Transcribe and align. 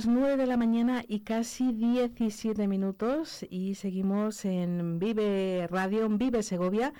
Las 0.00 0.08
9 0.08 0.38
de 0.38 0.46
la 0.46 0.56
mañana 0.56 1.04
y 1.06 1.20
casi 1.20 1.72
17 1.72 2.66
minutos 2.66 3.44
y 3.50 3.74
seguimos 3.74 4.46
en 4.46 4.98
Vive 4.98 5.68
Radio, 5.70 6.06
en 6.06 6.16
Vive 6.16 6.42
Segovia 6.42 6.94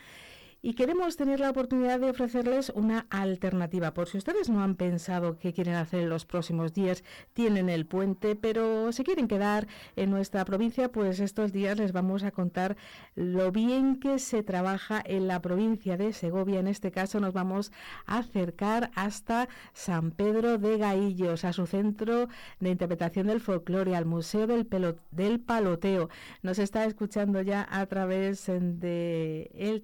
y 0.62 0.74
queremos 0.74 1.16
tener 1.16 1.40
la 1.40 1.50
oportunidad 1.50 2.00
de 2.00 2.10
ofrecerles 2.10 2.70
una 2.74 3.06
alternativa. 3.10 3.94
Por 3.94 4.08
si 4.08 4.18
ustedes 4.18 4.48
no 4.48 4.62
han 4.62 4.74
pensado 4.74 5.38
qué 5.38 5.52
quieren 5.52 5.74
hacer 5.74 6.00
en 6.00 6.08
los 6.08 6.26
próximos 6.26 6.74
días, 6.74 7.02
tienen 7.32 7.68
el 7.68 7.86
puente, 7.86 8.36
pero 8.36 8.92
se 8.92 9.04
quieren 9.04 9.28
quedar 9.28 9.66
en 9.96 10.10
nuestra 10.10 10.44
provincia, 10.44 10.92
pues 10.92 11.20
estos 11.20 11.52
días 11.52 11.78
les 11.78 11.92
vamos 11.92 12.22
a 12.24 12.30
contar 12.30 12.76
lo 13.14 13.52
bien 13.52 13.98
que 13.98 14.18
se 14.18 14.42
trabaja 14.42 15.02
en 15.04 15.28
la 15.28 15.40
provincia 15.40 15.96
de 15.96 16.12
Segovia. 16.12 16.60
En 16.60 16.68
este 16.68 16.90
caso 16.90 17.20
nos 17.20 17.32
vamos 17.32 17.72
a 18.06 18.18
acercar 18.18 18.90
hasta 18.94 19.48
San 19.72 20.10
Pedro 20.10 20.58
de 20.58 20.76
Gaillos, 20.76 21.44
a 21.44 21.52
su 21.52 21.66
centro 21.66 22.28
de 22.58 22.70
interpretación 22.70 23.26
del 23.28 23.40
folclore, 23.40 23.96
al 23.96 24.04
Museo 24.04 24.46
del, 24.46 24.68
del 25.10 25.40
Paloteo. 25.40 26.10
Nos 26.42 26.58
está 26.58 26.84
escuchando 26.84 27.40
ya 27.40 27.66
a 27.70 27.86
través 27.86 28.46
de 28.46 29.50
el 29.54 29.82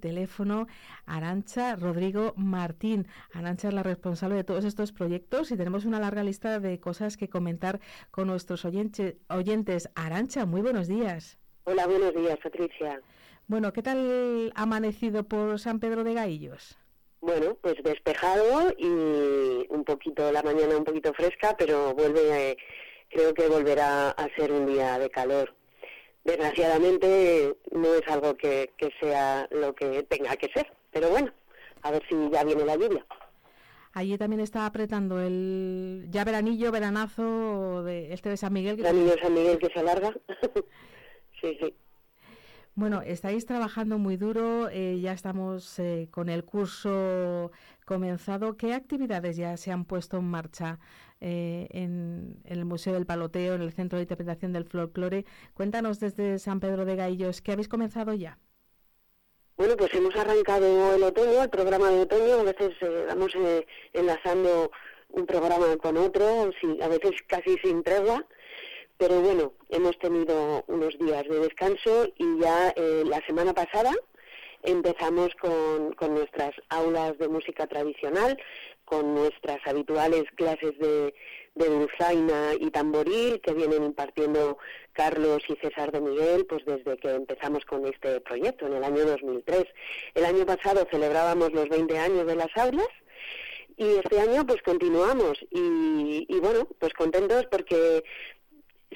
Arancha 1.05 1.77
Rodrigo 1.77 2.35
Martín. 2.37 3.07
Arancha 3.33 3.69
es 3.69 3.75
la 3.75 3.83
responsable 3.83 4.37
de 4.37 4.45
todos 4.45 4.65
estos 4.65 4.93
proyectos 4.93 5.51
y 5.51 5.57
tenemos 5.57 5.85
una 5.85 6.01
larga 6.01 6.23
lista 6.23 6.61
de 6.61 6.81
cosas 6.81 7.17
que 7.17 7.29
comentar 7.29 7.81
con 8.11 8.29
nuestros 8.29 8.65
oyentes. 8.65 9.17
oyentes. 9.29 9.89
Arancha, 9.95 10.47
muy 10.47 10.63
buenos 10.63 10.89
días. 10.89 11.39
Hola, 11.65 11.87
buenos 11.87 12.15
días, 12.15 12.39
Patricia. 12.43 13.01
Bueno, 13.49 13.73
¿qué 13.73 13.83
tal 13.83 14.53
amanecido 14.55 15.25
por 15.25 15.59
San 15.59 15.81
Pedro 15.81 16.05
de 16.05 16.15
Gaillos? 16.15 16.79
Bueno, 17.21 17.57
pues 17.61 17.75
despejado 17.83 18.73
y 18.79 19.67
un 19.69 19.85
poquito 19.85 20.31
la 20.31 20.43
mañana 20.43 20.77
un 20.77 20.85
poquito 20.85 21.13
fresca, 21.15 21.57
pero 21.57 21.95
vuelve, 21.95 22.57
creo 23.09 23.35
que 23.35 23.49
volverá 23.49 24.11
a 24.11 24.29
ser 24.37 24.53
un 24.53 24.67
día 24.67 24.99
de 24.99 25.11
calor 25.11 25.55
desgraciadamente 26.27 27.57
no 27.71 27.95
es 27.95 28.07
algo 28.09 28.37
que, 28.37 28.71
sea 29.01 29.49
lo 29.51 29.75
que 29.75 30.03
tenga 30.05 30.37
que 30.37 30.49
ser, 30.49 30.67
pero 30.93 31.11
bueno, 31.11 31.33
a 31.83 31.91
ver 31.91 32.03
si 32.09 32.15
ya 32.31 32.45
viene 32.45 32.65
la 32.65 32.77
lluvia. 32.77 33.07
Allí 33.93 34.19
también 34.19 34.41
está 34.41 34.67
apretando 34.67 35.21
el 35.21 36.07
ya 36.11 36.25
veranillo, 36.25 36.71
veranazo 36.71 37.83
de 37.83 38.13
este 38.13 38.29
de 38.29 38.37
San 38.37 38.53
Miguel. 38.53 38.77
Veranillo 38.77 39.13
de 39.13 39.23
San 39.23 39.33
Miguel 39.33 39.59
que 39.59 39.71
se 39.71 39.79
alarga. 39.79 40.13
sí, 41.41 41.57
sí. 41.61 41.75
Bueno, 42.75 43.01
estáis 43.01 43.47
trabajando 43.47 43.97
muy 43.97 44.19
duro, 44.19 44.69
eh, 44.69 45.01
ya 45.01 45.13
estamos 45.13 45.79
eh, 45.79 46.09
con 46.11 46.29
el 46.29 46.45
curso 46.45 47.51
comenzado. 47.87 48.59
¿Qué 48.59 48.75
actividades 48.75 49.39
ya 49.39 49.57
se 49.57 49.73
han 49.73 49.87
puesto 49.87 50.19
en 50.19 50.25
marcha 50.25 50.79
eh, 51.21 51.69
en, 51.71 52.37
el 52.45 52.65
Museo 52.65 52.95
del 52.95 53.07
Paloteo, 53.07 53.55
en 53.55 53.63
el 53.63 53.73
Centro 53.73 53.99
de 53.99 54.03
Interpretación 54.03 54.53
del 54.53 54.65
Folclore? 54.65 55.25
Cuéntanos 55.55 56.01
desde 56.01 56.39
San 56.39 56.61
Pedro 56.61 56.85
de 56.85 56.97
Gaillos, 56.97 57.41
¿qué 57.43 57.53
habéis 57.53 57.69
comenzado 57.69 58.15
ya? 58.15 58.39
Bueno, 59.57 59.77
pues 59.77 59.93
hemos 59.95 60.15
arrancado 60.17 60.95
el 60.95 61.03
otoño, 61.03 61.43
el 61.43 61.51
programa 61.51 61.91
de 61.91 62.01
otoño, 62.01 62.41
a 62.41 62.43
veces 62.43 62.75
vamos 63.09 63.33
enlazando 63.95 64.71
un 65.09 65.25
programa 65.25 65.77
con 65.79 65.97
otro, 65.97 66.51
a 66.83 66.89
veces 66.89 67.13
casi 67.27 67.57
sin 67.63 67.83
tregua 67.83 68.27
pero 68.99 69.21
bueno, 69.21 69.53
hemos 69.69 69.99
tenido 69.99 70.65
unos 70.69 70.99
días 70.99 71.25
de 71.29 71.41
descanso 71.41 72.09
y 72.17 72.41
ya 72.41 72.71
eh, 72.77 73.03
la 73.05 73.21
semana 73.27 73.53
pasada 73.53 73.93
empezamos 74.63 75.29
con, 75.41 76.15
nuestras 76.15 76.53
aulas 76.71 77.19
de 77.19 77.29
música 77.29 77.67
tradicional, 77.67 78.39
con 78.87 79.15
nuestras 79.15 79.59
habituales 79.67 80.25
clases 80.35 80.79
de, 80.79 81.15
de 81.55 81.69
dulzaina 81.69 82.55
y 82.59 82.71
tamboril 82.71 83.41
que 83.43 83.53
vienen 83.53 83.85
impartiendo 83.85 84.57
Carlos 84.93 85.43
y 85.49 85.57
César 85.57 85.93
de 85.93 86.01
Miguel 86.01 86.47
pues 86.47 86.65
desde 86.65 86.97
que 86.97 87.11
empezamos 87.11 87.65
con 87.67 87.87
este 87.87 88.21
proyecto 88.23 88.67
en 88.67 88.73
el 88.73 88.85
año 88.85 89.05
2003. 89.05 89.65
El 90.15 90.25
año 90.25 90.47
pasado 90.47 90.87
celebrábamos 90.91 91.53
los 91.53 91.69
20 91.69 91.99
años 91.99 92.27
de 92.27 92.37
las 92.37 92.57
aulas 92.57 92.89
y 93.77 93.85
este 93.97 94.19
año 94.19 94.47
pues 94.47 94.63
continuamos 94.63 95.39
y, 95.51 96.25
y 96.27 96.41
bueno 96.41 96.67
pues 96.79 96.95
contentos 96.95 97.45
porque 97.51 98.03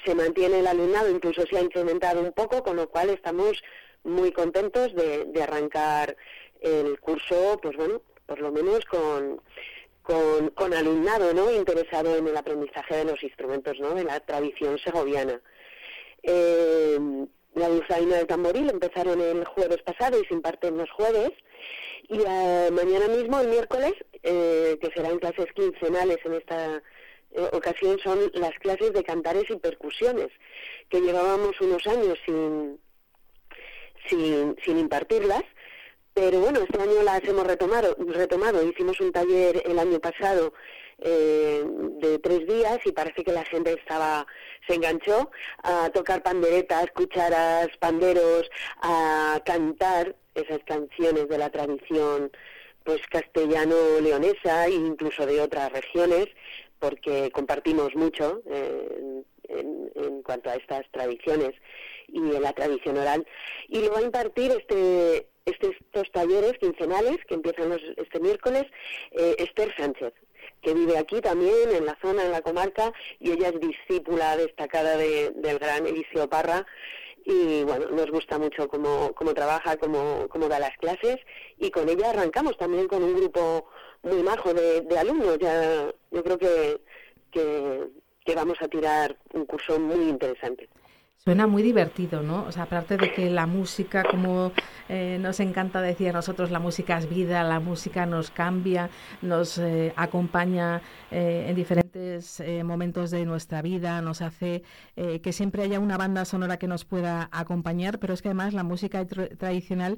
se 0.05 0.15
mantiene 0.15 0.59
el 0.59 0.67
alumnado, 0.67 1.09
incluso 1.09 1.43
se 1.45 1.57
ha 1.57 1.61
incrementado 1.61 2.21
un 2.21 2.31
poco, 2.31 2.63
con 2.63 2.75
lo 2.75 2.89
cual 2.89 3.09
estamos 3.09 3.61
muy 4.03 4.31
contentos 4.31 4.93
de, 4.95 5.41
arrancar 5.41 6.15
el 6.61 6.99
curso, 6.99 7.59
pues 7.61 7.75
bueno, 7.75 8.01
por 8.25 8.39
lo 8.39 8.51
menos 8.51 8.85
con, 8.85 9.41
con, 10.55 10.73
alumnado, 10.73 11.33
¿no? 11.33 11.51
Interesado 11.51 12.15
en 12.15 12.27
el 12.27 12.37
aprendizaje 12.37 12.97
de 12.97 13.05
los 13.05 13.21
instrumentos, 13.23 13.79
¿no? 13.79 13.93
De 13.93 14.03
la 14.03 14.19
tradición 14.19 14.77
segoviana. 14.79 15.41
Eh, 16.23 16.99
la 17.55 17.67
dulzaina 17.67 18.17
del 18.17 18.27
tamboril 18.27 18.69
empezaron 18.69 19.19
el 19.21 19.43
jueves 19.45 19.81
pasado 19.83 20.19
y 20.21 20.25
se 20.25 20.33
imparten 20.33 20.77
los 20.77 20.89
jueves. 20.91 21.31
Y 22.09 22.17
mañana 22.17 23.07
mismo, 23.07 23.39
el 23.39 23.47
miércoles, 23.47 23.93
eh, 24.23 24.77
que 24.81 24.91
serán 24.93 25.19
clases 25.19 25.47
quincenales 25.53 26.17
en 26.25 26.33
esta 26.33 26.81
eh, 27.33 27.47
ocasión 27.53 27.97
son 27.99 28.19
las 28.33 28.53
clases 28.59 28.91
de 28.93 29.03
cantares 29.03 29.45
y 29.49 29.55
percusiones, 29.55 30.27
que 30.89 30.99
llevábamos 30.99 31.59
unos 31.61 31.85
años 31.87 32.19
sin, 32.25 32.79
sin, 34.09 34.77
impartirlas, 34.77 35.43
pero 36.13 36.39
bueno, 36.39 36.59
este 36.59 36.81
año 36.81 37.03
las 37.03 37.23
hemos 37.23 37.45
retomado, 37.45 37.95
retomado. 37.99 38.63
Hicimos 38.63 38.99
un 38.99 39.11
taller 39.11 39.63
el 39.65 39.79
año 39.79 39.99
pasado 39.99 40.53
eh, 40.99 41.63
de 41.99 42.19
tres 42.19 42.47
días 42.47 42.79
y 42.85 42.91
parece 42.91 43.23
que 43.23 43.31
la 43.31 43.45
gente 43.45 43.73
estaba 43.73 44.25
se 44.67 44.75
enganchó 44.75 45.31
a 45.63 45.89
tocar 45.89 46.21
panderetas, 46.21 46.91
cucharas, 46.91 47.69
panderos, 47.79 48.49
a 48.81 49.41
cantar 49.45 50.15
esas 50.35 50.59
canciones 50.65 51.27
de 51.27 51.37
la 51.37 51.49
tradición 51.49 52.31
pues 52.83 53.01
castellano-leonesa 53.07 54.67
e 54.67 54.71
incluso 54.71 55.25
de 55.25 55.41
otras 55.41 55.71
regiones, 55.71 56.27
porque 56.79 57.31
compartimos 57.31 57.95
mucho 57.95 58.41
eh, 58.47 59.23
en, 59.49 60.23
cuanto 60.23 60.49
a 60.49 60.55
estas 60.55 60.83
tradiciones 60.91 61.53
y 62.07 62.17
en 62.17 62.41
la 62.41 62.53
tradición 62.53 62.97
oral. 62.97 63.25
Y 63.67 63.81
lo 63.81 63.91
va 63.91 63.99
a 63.99 64.03
impartir 64.03 64.51
este, 64.51 65.27
estos 65.45 66.11
talleres 66.11 66.53
quincenales 66.59 67.17
que 67.27 67.35
empiezan 67.35 67.69
los, 67.69 67.81
este 67.97 68.19
miércoles 68.19 68.65
eh, 69.11 69.35
Esther 69.39 69.73
Sánchez 69.75 70.13
que 70.61 70.73
vive 70.73 70.97
aquí 70.97 71.21
también, 71.21 71.71
en 71.71 71.85
la 71.85 71.97
zona, 72.01 72.23
en 72.23 72.31
la 72.31 72.41
comarca, 72.41 72.93
y 73.19 73.31
ella 73.31 73.49
es 73.49 73.59
discípula 73.59 74.37
destacada 74.37 74.95
del 74.97 75.59
gran 75.59 75.87
Eliseo 75.87 76.29
Parra, 76.29 76.65
y 77.25 77.63
bueno, 77.63 77.89
nos 77.89 78.09
gusta 78.09 78.39
mucho 78.39 78.67
cómo, 78.67 79.13
cómo 79.13 79.33
trabaja, 79.33 79.77
cómo, 79.77 80.27
cómo 80.29 80.47
da 80.47 80.59
las 80.59 80.75
clases, 80.77 81.17
y 81.57 81.69
con 81.71 81.89
ella 81.89 82.09
arrancamos 82.09 82.57
también 82.57 82.87
con 82.87 83.03
un 83.03 83.15
grupo 83.15 83.67
muy 84.03 84.23
majo 84.23 84.53
de, 84.53 84.85
alumnos. 84.97 85.37
Ya, 85.39 85.91
yo 86.11 86.23
creo 86.23 86.37
que, 86.37 86.81
que, 87.31 88.35
vamos 88.35 88.57
a 88.61 88.67
tirar 88.67 89.17
un 89.33 89.45
curso 89.45 89.79
muy 89.79 90.09
interesante. 90.09 90.69
Suena 91.23 91.45
muy 91.45 91.61
divertido, 91.61 92.23
¿no? 92.23 92.45
O 92.45 92.51
sea, 92.51 92.63
aparte 92.63 92.97
de 92.97 93.13
que 93.13 93.29
la 93.29 93.45
música, 93.45 94.03
como 94.09 94.51
eh, 94.89 95.19
nos 95.21 95.39
encanta 95.39 95.79
decir 95.79 96.09
a 96.09 96.13
nosotros, 96.13 96.49
la 96.49 96.57
música 96.57 96.97
es 96.97 97.07
vida, 97.07 97.43
la 97.43 97.59
música 97.59 98.07
nos 98.07 98.31
cambia, 98.31 98.89
nos 99.21 99.59
eh, 99.59 99.93
acompaña 99.97 100.81
eh, 101.11 101.45
en 101.47 101.55
diferentes 101.55 102.41
momentos 102.63 103.11
de 103.11 103.23
nuestra 103.25 103.61
vida, 103.61 104.01
nos 104.01 104.21
hace 104.21 104.63
que 104.95 105.33
siempre 105.33 105.63
haya 105.63 105.79
una 105.79 105.97
banda 105.97 106.25
sonora 106.25 106.57
que 106.57 106.67
nos 106.67 106.85
pueda 106.85 107.29
acompañar, 107.31 107.99
pero 107.99 108.13
es 108.13 108.21
que 108.21 108.29
además 108.29 108.53
la 108.53 108.63
música 108.63 109.05
tradicional 109.05 109.97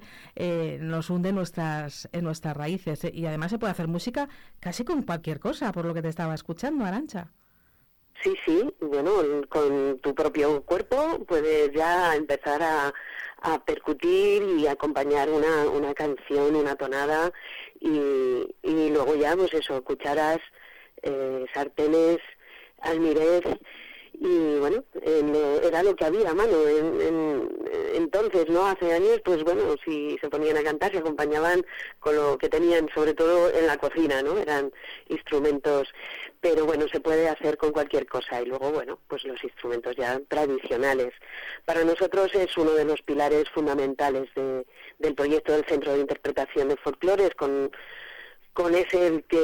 nos 0.80 1.10
hunde 1.10 1.32
nuestras, 1.32 2.10
en 2.12 2.24
nuestras 2.24 2.58
raíces 2.58 3.08
y 3.14 3.26
además 3.28 3.52
se 3.52 3.60
puede 3.60 3.72
hacer 3.72 3.88
música 3.88 4.28
casi 4.60 4.84
con 4.84 5.04
cualquier 5.04 5.40
cosa, 5.40 5.72
por 5.72 5.86
lo 5.86 5.94
que 5.94 6.02
te 6.02 6.10
estaba 6.10 6.34
escuchando, 6.34 6.86
Arancha. 6.86 7.32
Sí, 8.22 8.36
sí, 8.46 8.74
bueno, 8.80 9.12
con 9.50 10.00
tu 10.00 10.16
propio 10.16 10.62
cuerpo 10.64 11.20
puedes 11.28 11.72
ya 11.74 12.16
empezar 12.16 12.62
a, 12.62 12.94
percutir 13.66 14.42
y 14.58 14.68
acompañar 14.68 15.30
una, 15.30 15.70
una 15.70 15.94
canción, 15.94 16.56
una 16.56 16.76
tonada 16.78 17.30
y, 17.82 18.48
y 18.62 18.90
luego 18.90 19.16
ya, 19.16 19.36
pues 19.36 19.54
eso, 19.54 19.84
cucharas, 19.84 20.40
eh, 21.02 21.46
sartenes, 21.54 22.20
almirez 22.80 23.44
y 24.14 24.58
bueno, 24.60 24.84
era 25.64 25.84
lo 25.84 25.96
que 25.96 26.06
había 26.06 26.34
mano. 26.34 26.68
En, 26.68 27.50
entonces, 27.96 28.50
¿no? 28.50 28.66
Hace 28.66 28.94
años, 28.94 29.22
pues 29.24 29.44
bueno, 29.44 29.76
si 29.84 30.18
se 30.20 30.30
ponían 30.30 30.58
a 30.58 30.64
cantar, 30.64 30.92
se 30.92 31.00
acompañaban 31.00 31.66
con 32.00 32.16
lo 32.16 32.38
que 32.38 32.50
tenían, 32.50 32.90
sobre 32.94 33.14
todo 33.14 33.50
en 33.52 33.68
la 33.68 33.78
cocina, 33.78 34.22
¿no? 34.22 34.38
Eran 34.38 34.72
instrumentos, 35.10 35.88
pero 36.42 36.66
bueno, 36.66 36.86
se 36.92 37.00
puede 37.00 37.28
hacer 37.30 37.58
con 37.58 37.72
cualquier 37.72 38.06
cosa. 38.08 38.42
Y 38.42 38.46
luego, 38.46 38.72
bueno, 38.72 39.00
pues 39.08 39.24
los 39.26 39.44
instrumentos 39.44 39.96
ya 39.96 40.20
tradicionales. 40.28 41.14
Para 41.66 41.84
nosotros 41.84 42.34
es 42.34 42.56
uno 42.58 42.72
de 42.72 42.86
los 42.86 43.02
pilares 43.02 43.50
fundamentales 43.50 44.30
de, 44.36 44.66
del 45.00 45.16
proyecto 45.16 45.54
del 45.54 45.66
Centro 45.66 45.94
de 45.94 46.00
Interpretación 46.00 46.70
de 46.70 46.78
Folclores, 46.78 47.32
con 47.36 47.72
con 48.54 48.76
ese 48.76 49.24
que 49.28 49.38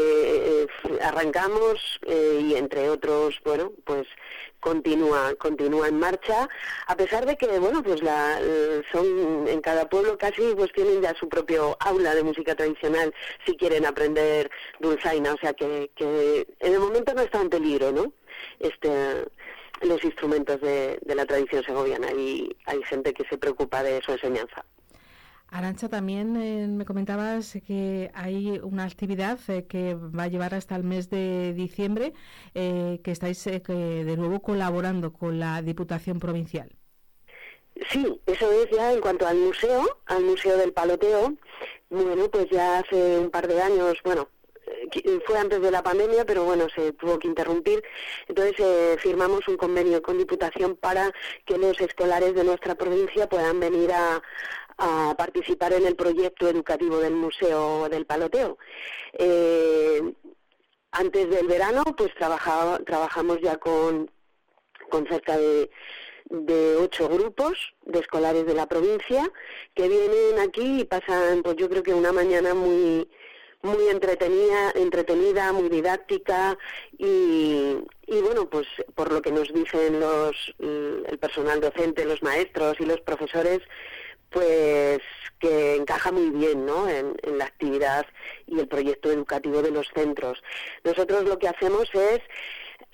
eh, 0.64 0.68
arrancamos 1.02 2.00
eh, 2.06 2.40
y 2.42 2.56
entre 2.56 2.90
otros, 2.90 3.40
bueno, 3.44 3.72
pues 3.84 4.08
continúa 4.60 5.34
continúa 5.36 5.88
en 5.88 6.00
marcha 6.00 6.50
a 6.88 6.96
pesar 6.98 7.26
de 7.26 7.38
que 7.38 7.60
bueno 7.60 7.82
pues 7.82 8.04
la 8.04 8.40
eh, 8.42 8.82
son 8.92 9.48
en 9.48 9.62
cada 9.62 9.88
pueblo 9.88 10.18
casi 10.18 10.54
pues 10.56 10.72
tienen 10.74 11.02
ya 11.02 11.16
su 11.16 11.30
propio 11.30 11.78
aula 11.80 12.14
de 12.14 12.24
música 12.24 12.56
tradicional 12.56 13.14
si 13.46 13.56
quieren 13.56 13.86
aprender 13.86 14.52
dulzaina 14.80 15.34
o 15.34 15.38
sea 15.38 15.54
que, 15.54 15.92
que 15.96 16.46
en 16.60 16.74
el 16.74 16.80
momento 16.80 17.14
no 17.14 17.22
está 17.22 17.42
en 17.42 17.50
peligro 17.50 17.92
no 17.92 18.12
este 18.60 18.90
los 19.82 20.04
instrumentos 20.04 20.60
de, 20.60 21.00
de 21.02 21.16
la 21.16 21.26
tradición 21.26 21.64
segoviana 21.64 22.12
y 22.12 22.54
hay 22.66 22.84
gente 22.84 23.14
que 23.14 23.26
se 23.30 23.38
preocupa 23.38 23.82
de 23.82 24.02
su 24.02 24.12
enseñanza 24.12 24.66
Arancha, 25.52 25.90
también 25.90 26.36
eh, 26.38 26.68
me 26.68 26.86
comentabas 26.86 27.58
que 27.66 28.12
hay 28.14 28.60
una 28.62 28.86
actividad 28.86 29.40
eh, 29.48 29.66
que 29.66 29.96
va 29.96 30.24
a 30.24 30.28
llevar 30.28 30.54
hasta 30.54 30.76
el 30.76 30.84
mes 30.84 31.10
de 31.10 31.54
diciembre, 31.54 32.14
eh, 32.54 33.00
que 33.04 33.12
estáis 33.12 33.44
de 33.44 34.16
nuevo 34.18 34.42
colaborando 34.42 35.12
con 35.12 35.40
la 35.40 35.62
Diputación 35.64 36.20
Provincial. 36.20 36.72
Sí, 37.90 38.22
eso 38.28 38.52
es 38.52 38.70
ya 38.72 38.94
en 38.94 39.02
cuanto 39.02 39.26
al 39.26 39.38
museo, 39.38 40.02
al 40.06 40.24
Museo 40.24 40.58
del 40.58 40.74
Paloteo. 40.74 41.34
Bueno, 41.90 42.30
pues 42.30 42.48
ya 42.52 42.80
hace 42.80 43.18
un 43.18 43.32
par 43.32 43.48
de 43.48 43.60
años, 43.62 43.98
bueno, 44.04 44.28
fue 45.26 45.38
antes 45.38 45.62
de 45.62 45.72
la 45.72 45.82
pandemia, 45.82 46.26
pero 46.26 46.44
bueno, 46.44 46.68
se 46.76 46.92
tuvo 46.94 47.18
que 47.18 47.28
interrumpir. 47.28 47.82
Entonces 48.28 49.02
firmamos 49.02 49.48
un 49.48 49.58
convenio 49.58 50.02
con 50.02 50.18
Diputación 50.18 50.76
para 50.76 51.12
que 51.46 51.58
los 51.58 51.80
escolares 51.80 52.36
de 52.36 52.44
nuestra 52.44 52.76
provincia 52.76 53.28
puedan 53.28 53.60
venir 53.60 53.92
a, 53.94 54.22
a 54.80 55.14
participar 55.18 55.74
en 55.74 55.86
el 55.86 55.96
proyecto 55.96 56.48
educativo 56.48 56.98
del 57.00 57.14
Museo 57.14 57.90
del 57.90 58.06
Paloteo. 58.06 58.58
Eh, 59.14 60.02
antes 60.92 61.30
del 61.30 61.48
verano, 61.48 61.84
pues 61.98 62.12
trabajamos 62.16 63.40
ya 63.42 63.58
con, 63.58 64.10
con 64.90 65.06
cerca 65.08 65.38
de, 65.38 65.70
de 66.30 66.78
ocho 66.78 67.10
grupos 67.10 67.74
de 67.86 68.00
escolares 68.00 68.46
de 68.46 68.54
la 68.54 68.68
provincia 68.68 69.32
que 69.76 69.88
vienen 69.88 70.40
aquí 70.40 70.82
y 70.82 70.86
pasan, 70.86 71.44
pues 71.44 71.58
yo 71.58 71.70
creo 71.70 71.84
que 71.84 71.94
una 71.94 72.12
mañana 72.12 72.54
muy 72.54 73.10
muy 73.62 73.90
entretenida, 73.90 74.72
entretenida, 74.76 75.52
muy 75.52 75.68
didáctica 75.68 76.58
y, 76.98 77.76
y 78.08 78.22
bueno, 78.22 78.50
pues 78.50 78.66
por 78.96 79.12
lo 79.12 79.22
que 79.22 79.34
nos 79.34 79.54
dicen 79.54 80.00
los 80.00 80.56
el 80.60 81.20
personal 81.20 81.60
docente, 81.60 82.06
los 82.06 82.24
maestros 82.24 82.78
y 82.80 82.86
los 82.86 83.02
profesores, 83.02 83.60
pues 84.30 85.00
que 85.40 85.76
encaja 85.76 86.12
muy 86.12 86.30
bien 86.30 86.66
¿no? 86.66 86.88
en, 86.88 87.16
la 87.38 87.46
actividad 87.46 88.06
y 88.46 88.60
el 88.60 88.68
proyecto 88.68 89.12
educativo 89.12 89.62
de 89.62 89.72
los 89.72 89.88
centros. 89.94 90.44
Nosotros 90.84 91.24
lo 91.24 91.40
que 91.40 91.48
hacemos 91.48 91.90
es 91.94 92.20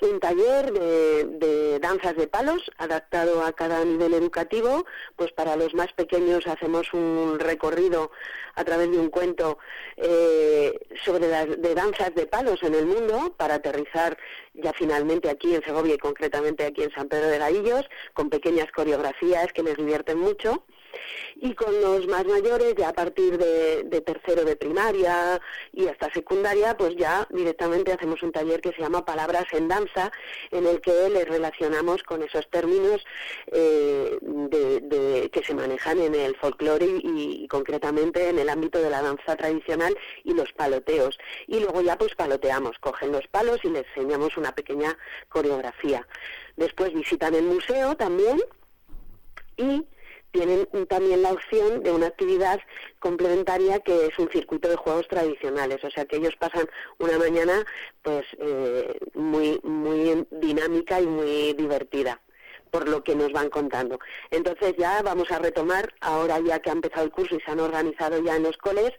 un 0.01 0.19
taller 0.19 0.71
de, 0.73 1.79
danzas 1.79 2.15
de 2.15 2.27
palos 2.27 2.69
adaptado 2.77 3.43
a 3.43 3.53
cada 3.53 3.83
nivel 3.83 4.13
educativo. 4.13 4.85
Pues 5.15 5.31
para 5.31 5.55
los 5.55 5.73
más 5.73 5.91
pequeños 5.93 6.45
hacemos 6.47 6.93
un 6.93 7.39
recorrido 7.39 8.11
a 8.55 8.63
través 8.63 8.91
de 8.91 8.97
un 8.97 9.09
cuento 9.09 9.57
eh, 9.97 10.77
sobre 11.03 11.27
las 11.27 11.61
de 11.61 11.75
danzas 11.75 12.13
de 12.13 12.25
palos 12.25 12.61
en 12.63 12.75
el 12.75 12.85
mundo 12.85 13.33
para 13.37 13.55
aterrizar 13.55 14.17
ya 14.53 14.73
finalmente 14.73 15.29
aquí 15.29 15.55
en 15.55 15.63
Segovia 15.63 15.95
y 15.95 15.99
concretamente 15.99 16.65
aquí 16.65 16.83
en 16.83 16.91
San 16.91 17.07
Pedro 17.07 17.27
de 17.27 17.39
Gaillos 17.39 17.85
con 18.13 18.29
pequeñas 18.29 18.71
coreografías 18.71 19.51
que 19.53 19.63
les 19.63 19.77
divierten 19.77 20.19
mucho 20.19 20.65
y 21.35 21.53
con 21.53 21.81
los 21.81 22.07
más 22.07 22.25
mayores 22.25 22.75
ya 22.77 22.89
a 22.89 22.93
partir 22.93 23.37
de, 23.37 24.01
tercero 24.01 24.45
de 24.45 24.55
primaria 24.55 25.41
y 25.71 25.87
hasta 25.87 26.11
secundaria 26.13 26.77
pues 26.77 26.95
ya 26.95 27.27
directamente 27.31 27.93
hacemos 27.93 28.21
un 28.23 28.31
taller 28.31 28.61
que 28.61 28.71
se 28.71 28.81
llama 28.81 29.05
Palabras 29.05 29.45
en 29.51 29.67
Danza 29.67 30.11
en 30.51 30.67
el 30.67 30.81
que 30.81 31.09
les 31.09 31.27
relacionamos 31.27 32.03
con 32.03 32.23
esos 32.23 32.49
términos 32.49 33.03
eh, 33.47 34.17
que 35.31 35.43
se 35.43 35.53
manejan 35.53 35.99
en 35.99 36.15
el 36.15 36.35
folclore 36.35 36.85
y, 36.85 37.47
concretamente 37.47 38.29
en 38.29 38.39
el 38.39 38.49
ámbito 38.49 38.79
de 38.79 38.89
la 38.89 39.01
danza 39.01 39.35
tradicional 39.35 39.97
y 40.23 40.33
los 40.33 40.51
paloteos 40.53 41.17
y 41.47 41.59
luego 41.59 41.81
ya 41.81 41.97
pues 41.97 42.15
paloteamos, 42.15 42.77
cogen 42.79 43.11
los 43.11 43.27
palos 43.27 43.59
y 43.63 43.69
les 43.69 43.85
enseñamos 43.95 44.37
una 44.37 44.53
pequeña 44.53 44.97
coreografía. 45.29 46.07
Después 46.55 46.93
visitan 46.93 47.35
el 47.35 47.43
museo 47.43 47.95
también 47.95 48.41
y 49.57 49.85
tienen 50.35 50.67
también 50.89 51.21
la 51.21 51.31
opción 51.31 51.81
de 51.81 51.91
una 51.91 52.07
actividad 52.07 52.59
complementaria 52.99 53.79
que 53.79 54.07
es 54.07 54.19
un 54.19 54.29
circuito 54.29 54.67
de 54.67 54.75
juegos 54.75 55.07
tradicionales, 55.07 55.81
o 55.83 55.89
sea 55.89 56.05
que 56.05 56.17
ellos 56.17 56.35
pasan 56.37 56.67
una 56.99 57.17
mañana 57.17 57.65
pues 58.01 58.25
eh, 58.39 58.99
muy 59.13 59.61
muy 59.63 60.27
dinámica 60.31 60.99
y 60.99 61.07
muy 61.07 61.53
divertida 61.53 62.19
por 62.75 62.89
lo 62.89 63.05
que 63.05 63.15
nos 63.15 63.31
van 63.31 63.49
contando. 63.49 63.99
Entonces 64.31 64.75
ya 64.77 65.01
vamos 65.01 65.31
a 65.31 65.39
retomar, 65.39 65.93
ahora 66.01 66.41
ya 66.41 66.59
que 66.59 66.69
ha 66.69 66.73
empezado 66.73 67.05
el 67.05 67.11
curso 67.11 67.37
y 67.37 67.39
se 67.39 67.49
han 67.49 67.61
organizado 67.61 68.21
ya 68.21 68.35
en 68.35 68.43
los 68.43 68.57
coles, 68.57 68.91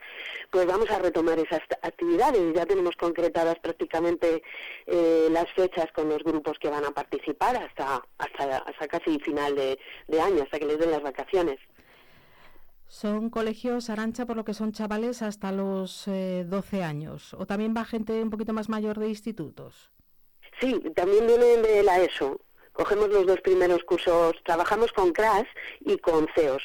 pues 0.50 0.64
vamos 0.66 0.88
a 0.90 0.98
retomar 0.98 1.38
esas 1.38 1.60
actividades. 1.82 2.54
Ya 2.54 2.64
tenemos 2.64 2.96
concretadas 2.96 3.58
prácticamente 3.58 4.42
eh, 4.86 5.28
las 5.30 5.52
fechas 5.52 5.92
con 5.92 6.08
los 6.08 6.24
grupos 6.24 6.58
que 6.58 6.70
van 6.70 6.86
a 6.86 6.90
participar 6.92 7.54
hasta, 7.54 8.02
hasta, 8.16 8.56
hasta 8.56 8.88
casi 8.88 9.18
final 9.18 9.54
de, 9.54 9.78
año, 10.22 10.44
hasta 10.44 10.58
que 10.58 10.64
les 10.64 10.78
den 10.78 10.92
las 10.92 11.02
vacaciones. 11.02 11.58
Son 12.86 13.28
colegios, 13.28 13.90
Arancha, 13.90 14.24
por 14.24 14.36
lo 14.36 14.44
que 14.46 14.54
son 14.54 14.72
chavales 14.72 15.20
hasta 15.20 15.52
los 15.52 16.06
12 16.06 16.46
eh, 16.46 16.82
años. 16.82 17.34
¿O 17.34 17.44
también 17.44 17.74
va 17.76 17.84
gente 17.84 18.22
un 18.22 18.30
poquito 18.30 18.54
más 18.54 18.70
mayor 18.70 18.98
de 18.98 19.08
institutos? 19.08 19.90
Sí, 20.62 20.80
también 20.94 21.26
vienen 21.26 21.60
de 21.60 21.82
la 21.82 22.00
ESO 22.00 22.40
cogemos 22.76 23.08
los 23.08 23.26
dos 23.26 23.40
primeros 23.40 23.82
cursos, 23.84 24.34
trabajamos 24.44 24.92
con 24.92 25.12
CRAS 25.12 25.44
y 25.80 25.96
con 25.96 26.28
CEOS, 26.34 26.62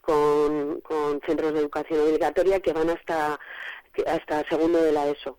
con, 0.00 0.80
centros 1.26 1.52
de 1.52 1.60
educación 1.60 2.00
obligatoria 2.00 2.60
que 2.60 2.72
van 2.72 2.88
hasta, 2.88 3.38
hasta 4.06 4.48
segundo 4.48 4.82
de 4.82 4.92
la 4.92 5.08
ESO. 5.08 5.38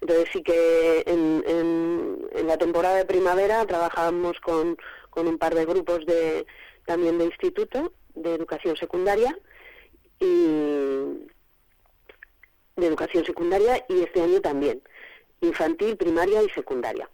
Entonces 0.00 0.28
sí 0.32 0.42
que 0.44 1.02
en, 1.06 2.46
la 2.46 2.56
temporada 2.56 2.96
de 2.96 3.04
primavera 3.04 3.66
trabajamos 3.66 4.38
con, 4.40 4.78
con, 5.10 5.26
un 5.26 5.38
par 5.38 5.54
de 5.54 5.66
grupos 5.66 6.06
de 6.06 6.46
también 6.86 7.18
de 7.18 7.24
instituto, 7.24 7.92
de 8.14 8.34
educación 8.34 8.76
secundaria 8.76 9.36
y 10.20 10.46
de 12.76 12.86
educación 12.86 13.24
secundaria 13.24 13.84
y 13.88 14.02
este 14.02 14.22
año 14.22 14.40
también, 14.40 14.80
infantil, 15.40 15.96
primaria 15.96 16.42
y 16.44 16.48
secundaria. 16.50 17.10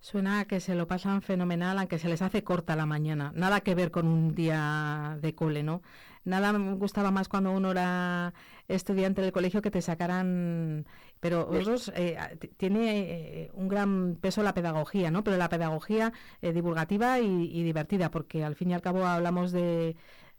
Suena 0.00 0.40
a 0.40 0.44
que 0.46 0.60
se 0.60 0.74
lo 0.74 0.86
pasan 0.86 1.22
fenomenal, 1.22 1.78
aunque 1.78 1.98
se 1.98 2.08
les 2.08 2.22
hace 2.22 2.44
corta 2.44 2.76
la 2.76 2.86
mañana. 2.86 3.32
Nada 3.34 3.60
que 3.62 3.74
ver 3.74 3.90
con 3.90 4.06
un 4.06 4.34
día 4.34 5.18
de 5.20 5.34
cole, 5.34 5.62
¿no? 5.62 5.82
Nada 6.24 6.52
me 6.52 6.74
gustaba 6.74 7.10
más 7.10 7.28
cuando 7.28 7.50
uno 7.52 7.72
era 7.72 8.32
estudiante 8.68 9.22
del 9.22 9.32
colegio 9.32 9.62
que 9.62 9.70
te 9.70 9.82
sacaran... 9.82 10.86
Pero 11.20 11.46
vosotros, 11.46 11.90
eh, 11.96 12.16
tiene 12.56 13.00
eh, 13.00 13.50
un 13.54 13.66
gran 13.68 14.16
peso 14.20 14.42
la 14.44 14.54
pedagogía, 14.54 15.10
¿no? 15.10 15.24
Pero 15.24 15.36
la 15.36 15.48
pedagogía 15.48 16.12
eh, 16.42 16.52
divulgativa 16.52 17.18
y, 17.18 17.62
divertida, 17.64 18.10
porque 18.10 18.44
al 18.44 18.54
fin 18.54 18.70
y 18.70 18.74
al 18.74 18.82
cabo 18.82 19.04
hablamos 19.04 19.50
de, 19.50 19.96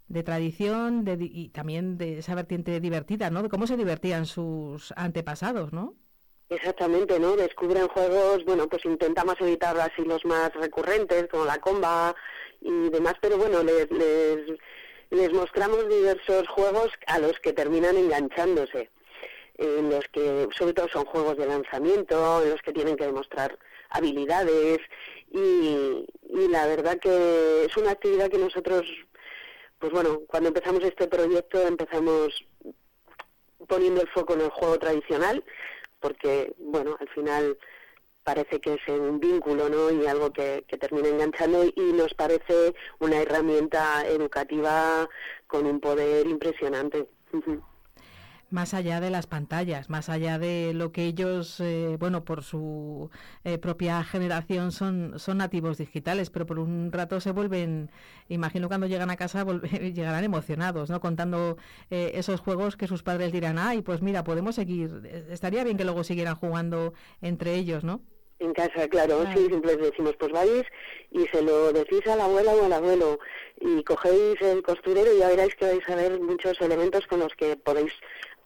de 0.07 0.23
tradición 0.23 1.03
de, 1.03 1.17
y 1.19 1.49
también 1.49 1.97
de 1.97 2.19
esa 2.19 2.33
vertiente 2.35 2.79
divertida, 2.79 3.29
¿no? 3.29 3.43
De 3.43 3.49
cómo 3.49 3.67
se 3.67 3.75
divertían 3.77 4.25
sus 4.25 4.93
antepasados, 4.95 5.73
¿no? 5.73 5.95
Exactamente, 6.49 7.19
¿no? 7.19 7.35
Descubren 7.35 7.87
juegos, 7.87 8.43
bueno, 8.43 8.67
pues 8.67 8.83
intentamos 8.85 9.35
evitar 9.39 9.79
así 9.79 10.03
los 10.03 10.25
más 10.25 10.51
recurrentes, 10.55 11.27
como 11.29 11.45
la 11.45 11.59
comba 11.59 12.15
y 12.59 12.89
demás, 12.89 13.13
pero 13.21 13.37
bueno, 13.37 13.61
les, 13.61 13.89
les, 13.91 14.57
les 15.11 15.31
mostramos 15.31 15.87
diversos 15.87 16.47
juegos 16.47 16.89
a 17.05 17.19
los 17.19 17.39
que 17.39 17.53
terminan 17.53 17.97
enganchándose, 17.97 18.89
en 19.59 19.91
los 19.91 20.03
que 20.11 20.47
sobre 20.57 20.73
todo 20.73 20.87
son 20.89 21.05
juegos 21.05 21.37
de 21.37 21.45
lanzamiento, 21.45 22.41
en 22.41 22.49
los 22.49 22.61
que 22.63 22.73
tienen 22.73 22.95
que 22.95 23.05
demostrar 23.05 23.57
habilidades 23.91 24.79
y, 25.31 26.05
y 26.29 26.47
la 26.49 26.65
verdad 26.65 26.97
que 26.99 27.65
es 27.65 27.77
una 27.77 27.91
actividad 27.91 28.29
que 28.29 28.37
nosotros, 28.39 28.85
pues 29.77 29.91
bueno, 29.91 30.21
cuando 30.27 30.49
empezamos 30.49 30.83
este 30.83 31.07
proyecto 31.07 31.61
empezamos 31.67 32.43
poniendo 33.67 34.01
el 34.01 34.09
foco 34.09 34.33
en 34.33 34.41
el 34.41 34.49
juego 34.49 34.79
tradicional, 34.79 35.43
porque, 35.99 36.53
bueno, 36.57 36.95
al 36.99 37.09
final 37.09 37.57
parece 38.23 38.59
que 38.59 38.75
es 38.75 38.87
un 38.87 39.19
vínculo 39.19 39.69
¿no? 39.69 39.89
y 39.91 40.05
algo 40.05 40.31
que, 40.31 40.63
termina 40.79 41.09
enganchando 41.09 41.65
y 41.65 41.93
nos 41.93 42.13
parece 42.13 42.73
una 42.99 43.21
herramienta 43.21 44.05
educativa 44.07 45.09
con 45.47 45.65
un 45.65 45.79
poder 45.79 46.27
impresionante. 46.27 47.07
Más 48.51 48.73
allá 48.73 48.99
de 48.99 49.09
las 49.09 49.27
pantallas, 49.27 49.89
más 49.89 50.09
allá 50.09 50.39
de 50.39 50.73
lo 50.73 50.91
que 50.91 51.05
ellos, 51.05 51.59
eh, 51.59 51.97
bueno, 51.99 52.23
por 52.23 52.43
su 52.43 53.09
eh, 53.43 53.57
propia 53.57 54.03
generación 54.03 54.71
son, 54.71 55.19
son 55.19 55.37
nativos 55.37 55.77
digitales, 55.77 56.29
pero 56.29 56.45
por 56.45 56.59
un 56.59 56.91
rato 56.91 57.19
se 57.19 57.31
vuelven, 57.31 57.89
imagino 58.27 58.67
cuando 58.67 58.87
llegan 58.87 59.09
a 59.09 59.17
casa 59.17 59.45
llegarán 59.93 60.23
emocionados, 60.23 60.89
¿no? 60.89 60.99
Contando 60.99 61.57
eh, 61.89 62.11
esos 62.15 62.41
juegos 62.41 62.75
que 62.75 62.87
sus 62.87 63.03
padres 63.03 63.31
dirán, 63.31 63.57
ay, 63.59 63.81
pues 63.81 64.01
mira, 64.01 64.23
podemos 64.23 64.55
seguir, 64.55 65.25
estaría 65.29 65.63
bien 65.63 65.77
que 65.77 65.85
luego 65.85 66.03
siguieran 66.03 66.35
jugando 66.35 66.93
entre 67.21 67.55
ellos, 67.55 67.83
¿no? 67.83 68.01
En 68.39 68.53
casa, 68.53 68.87
claro, 68.87 69.25
sí, 69.35 69.47
siempre 69.47 69.75
decimos, 69.75 70.15
pues 70.17 70.31
vais 70.31 70.65
y 71.11 71.27
se 71.27 71.41
lo 71.41 71.73
decís 71.73 72.07
a 72.07 72.15
la 72.15 72.23
abuela 72.23 72.53
o 72.53 72.65
al 72.65 72.71
abuelo 72.71 73.19
y 73.59 73.83
cogéis 73.83 74.41
el 74.41 74.63
costurero 74.63 75.13
y 75.13 75.19
ya 75.19 75.27
veréis 75.27 75.55
que 75.55 75.65
vais 75.65 75.89
a 75.89 75.95
ver 75.95 76.17
muchos 76.21 76.59
elementos 76.61 77.05
con 77.07 77.19
los 77.19 77.33
que 77.35 77.57
podéis 77.57 77.91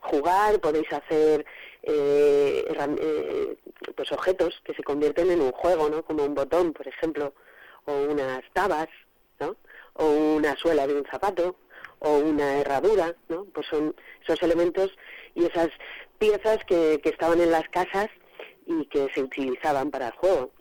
jugar, 0.03 0.59
podéis 0.59 0.91
hacer 0.91 1.45
eh, 1.81 2.65
eh, 2.67 3.57
pues 3.95 4.11
objetos 4.11 4.61
que 4.63 4.73
se 4.73 4.83
convierten 4.83 5.31
en 5.31 5.41
un 5.41 5.51
juego, 5.51 5.89
¿no? 5.89 6.03
Como 6.03 6.23
un 6.23 6.35
botón, 6.35 6.73
por 6.73 6.87
ejemplo, 6.87 7.33
o 7.85 7.93
unas 8.09 8.41
tabas, 8.53 8.87
¿no? 9.39 9.55
O 9.93 10.05
una 10.05 10.55
suela 10.55 10.87
de 10.87 10.95
un 10.95 11.05
zapato, 11.05 11.55
o 11.99 12.17
una 12.17 12.59
herradura, 12.59 13.15
¿no? 13.29 13.45
Pues 13.45 13.67
son 13.67 13.95
esos 14.23 14.41
elementos 14.43 14.91
y 15.35 15.45
esas 15.45 15.69
piezas 16.19 16.59
que, 16.65 16.99
que 17.01 17.09
estaban 17.09 17.41
en 17.41 17.51
las 17.51 17.67
casas 17.69 18.09
y 18.65 18.85
que 18.85 19.09
se 19.13 19.23
utilizaban 19.23 19.91
para 19.91 20.07
el 20.07 20.13
juego 20.13 20.51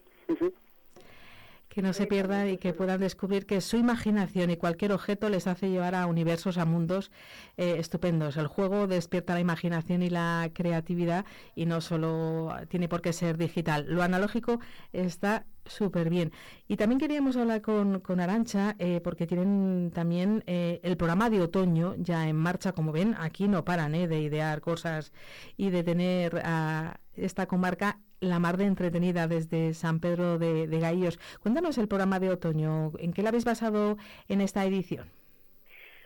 que 1.73 1.81
no 1.81 1.95
se 1.95 2.07
pierdan 2.07 2.51
y 2.51 2.59
que 2.59 2.75
puedan 2.75 3.01
descubrir 3.01 3.47
que 3.47 3.63
su 3.63 3.79
imaginación 3.79 4.51
y 4.51 4.59
cualquier 4.59 4.93
objeto 4.93 5.31
les 5.31 5.47
hace 5.47 5.71
llevar 5.71 5.95
a 5.95 6.07
universos, 6.07 6.59
a 6.59 6.67
mundos 6.67 7.11
eh, 7.57 7.77
estupendos. 7.79 8.37
El 8.37 8.47
juego 8.47 8.87
despierta 8.87 9.33
la 9.33 9.41
imaginación 9.41 10.03
y 10.03 10.11
la 10.11 10.51
creatividad 10.53 11.25
y 11.55 11.65
no 11.65 11.81
solo 11.81 12.55
tiene 12.69 12.91
por 12.91 13.01
qué 13.01 13.15
ser 13.15 13.39
digital. 13.39 13.87
Lo 13.89 14.03
analógico 14.03 14.61
está 14.93 15.47
súper 15.65 16.11
bien. 16.11 16.33
Y 16.69 16.77
también 16.77 16.99
queríamos 16.99 17.39
hablar 17.39 17.63
con, 17.63 18.01
con 18.01 18.21
Arancha, 18.21 18.77
eh, 18.79 19.01
porque 19.03 19.27
tienen 19.27 19.93
también 19.95 20.45
eh, 20.47 20.79
el 20.83 20.99
programa 20.99 21.31
de 21.31 21.41
otoño 21.41 21.95
ya 21.97 22.29
en 22.29 22.37
marcha, 22.37 22.73
como 22.73 22.93
ven, 22.93 23.15
aquí 23.19 23.49
no 23.49 23.65
paran 23.65 23.93
de 23.93 24.21
idear 24.21 24.61
cosas 24.61 25.13
y 25.57 25.71
de 25.71 25.83
tener 25.83 26.43
a 26.45 27.01
esta 27.15 27.47
comarca 27.47 27.99
la 28.23 28.39
mar 28.39 28.57
de 28.57 28.65
entretenida 28.65 29.27
desde 29.27 29.75
San 29.75 30.01
Pedro 30.01 30.39
de, 30.39 30.67
de 30.67 30.81
Gaillos. 30.81 31.19
Cuéntanos 31.43 31.77
el 31.77 31.89
programa 31.89 32.21
de 32.21 32.31
otoño, 32.31 32.93
¿en 32.99 33.13
qué 33.13 33.23
lo 33.23 33.29
habéis 33.29 33.45
basado 33.45 33.99
en 34.29 34.41
esta 34.41 34.65
edición? 34.65 35.11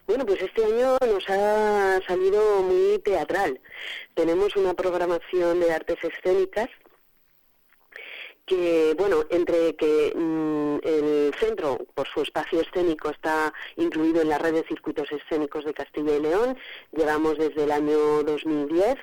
Bueno, 0.06 0.24
pues 0.24 0.40
este 0.40 0.64
año 0.64 0.96
nos 1.00 1.28
ha 1.28 2.00
salido 2.06 2.62
muy 2.62 2.98
teatral. 3.00 3.60
Tenemos 4.14 4.56
una 4.56 4.72
programación 4.74 5.60
de 5.60 5.72
artes 5.72 5.98
escénicas 6.02 6.68
que, 8.46 8.94
bueno, 8.96 9.24
entre 9.30 9.74
que 9.74 10.12
mm, 10.14 10.76
el 10.84 11.34
centro, 11.34 11.78
por 11.94 12.06
su 12.06 12.22
espacio 12.22 12.60
escénico, 12.60 13.10
está 13.10 13.52
incluido 13.76 14.22
en 14.22 14.28
la 14.28 14.38
red 14.38 14.54
de 14.54 14.62
circuitos 14.68 15.10
escénicos 15.10 15.64
de 15.64 15.74
Castilla 15.74 16.16
y 16.16 16.20
León, 16.20 16.56
llevamos 16.92 17.36
desde 17.36 17.64
el 17.64 17.72
año 17.72 18.22
2010 18.22 18.94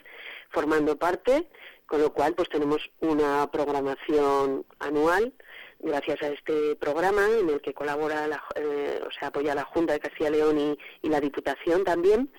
formando 0.50 0.98
parte 0.98 1.50
con 1.85 2.01
lo 2.01 2.13
cual 2.13 2.33
pues 2.33 2.49
tenemos 2.49 2.89
una 2.99 3.49
programación 3.51 4.65
anual 4.79 5.33
gracias 5.83 6.21
a 6.21 6.29
este 6.29 6.75
programa 6.77 7.27
en 7.39 7.49
el 7.49 7.61
que 7.61 7.73
colabora, 7.73 8.25
la, 8.27 8.41
eh, 8.55 9.01
o 9.05 9.11
sea, 9.11 9.27
apoya 9.27 9.53
la 9.53 9.65
Junta 9.65 9.93
de 9.93 9.99
Castilla 9.99 10.29
y 10.29 10.31
León 10.31 10.57
y, 10.57 10.77
y, 11.01 11.09
la 11.09 11.19
Diputación 11.19 11.83
también. 11.83 12.31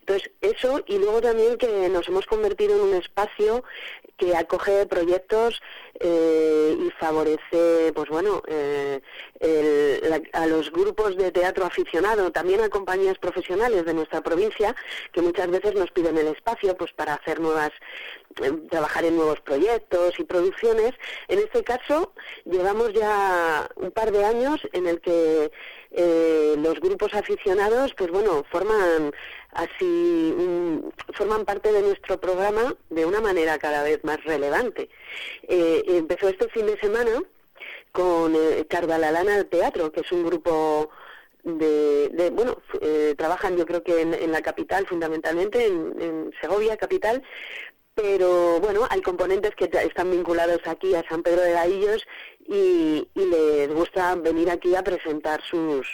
Entonces, 0.00 0.30
eso 0.40 0.84
y 0.86 0.98
luego 0.98 1.20
también 1.22 1.56
que 1.56 1.88
nos 1.88 2.06
hemos 2.08 2.26
convertido 2.26 2.76
en 2.76 2.92
un 2.92 2.94
espacio 2.94 3.64
que 4.16 4.36
acoge 4.36 4.86
proyectos 4.86 5.60
eh, 5.98 6.76
y 6.78 6.90
favorece, 6.92 7.92
pues 7.94 8.08
bueno, 8.08 8.42
eh, 8.46 9.00
a 10.32 10.46
los 10.46 10.70
grupos 10.70 11.16
de 11.16 11.30
teatro 11.30 11.64
aficionado, 11.64 12.30
también 12.30 12.60
a 12.60 12.68
compañías 12.68 13.18
profesionales 13.18 13.84
de 13.84 13.94
nuestra 13.94 14.20
provincia, 14.20 14.74
que 15.12 15.22
muchas 15.22 15.50
veces 15.50 15.74
nos 15.74 15.90
piden 15.90 16.18
el 16.18 16.28
espacio, 16.28 16.76
pues 16.76 16.92
para 16.92 17.14
hacer 17.14 17.40
nuevas, 17.40 17.70
eh, 18.42 18.52
trabajar 18.70 19.04
en 19.04 19.16
nuevos 19.16 19.40
proyectos 19.40 20.18
y 20.18 20.24
producciones. 20.24 20.92
En 21.28 21.38
este 21.38 21.62
caso, 21.64 22.12
llevamos 22.44 22.92
ya 22.92 23.68
un 23.76 23.90
par 23.90 24.12
de 24.12 24.24
años 24.24 24.60
en 24.72 24.86
el 24.86 25.00
que 25.00 25.50
los 26.56 26.80
grupos 26.80 27.12
aficionados, 27.12 27.92
pues 27.94 28.10
bueno, 28.10 28.44
forman 28.50 29.12
así 29.52 30.34
forman 31.14 31.44
parte 31.44 31.72
de 31.72 31.82
nuestro 31.82 32.18
programa 32.20 32.74
de 32.90 33.04
una 33.06 33.20
manera 33.20 33.58
cada 33.58 33.82
vez 33.82 34.02
más 34.04 34.22
relevante. 34.24 34.88
Eh, 35.42 35.82
empezó 35.86 36.28
este 36.28 36.48
fin 36.48 36.66
de 36.66 36.78
semana 36.78 37.22
con 37.92 38.34
eh, 38.34 38.66
Cardalalana 38.68 39.44
Teatro, 39.44 39.92
que 39.92 40.00
es 40.00 40.12
un 40.12 40.24
grupo 40.24 40.90
de, 41.44 42.30
bueno, 42.32 42.58
eh, 42.80 43.14
trabajan 43.18 43.56
yo 43.56 43.66
creo 43.66 43.82
que 43.82 44.00
en, 44.00 44.32
la 44.32 44.42
capital 44.42 44.86
fundamentalmente, 44.86 45.66
en, 45.66 46.32
Segovia 46.40 46.76
capital, 46.76 47.22
pero 47.94 48.58
bueno, 48.60 48.86
hay 48.88 49.02
componentes 49.02 49.54
que 49.54 49.68
están 49.84 50.10
vinculados 50.10 50.60
aquí 50.66 50.94
a 50.94 51.06
San 51.08 51.22
Pedro 51.22 51.42
de 51.42 51.52
Gaillos 51.52 52.06
y, 52.46 53.08
les 53.14 53.72
gusta 53.72 54.14
venir 54.14 54.50
aquí 54.50 54.74
a 54.74 54.82
presentar 54.82 55.42
sus 55.42 55.92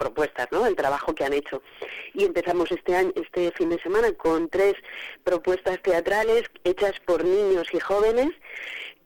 propuestas, 0.00 0.48
¿no? 0.50 0.66
El 0.66 0.74
trabajo 0.74 1.14
que 1.14 1.24
han 1.24 1.34
hecho. 1.34 1.62
Y 2.14 2.24
empezamos 2.24 2.72
este 2.72 2.96
año, 2.96 3.12
este 3.14 3.52
fin 3.52 3.68
de 3.68 3.82
semana 3.82 4.12
con 4.14 4.48
tres 4.48 4.74
propuestas 5.22 5.80
teatrales 5.82 6.44
hechas 6.64 6.94
por 7.04 7.22
niños 7.22 7.68
y 7.72 7.80
jóvenes 7.80 8.30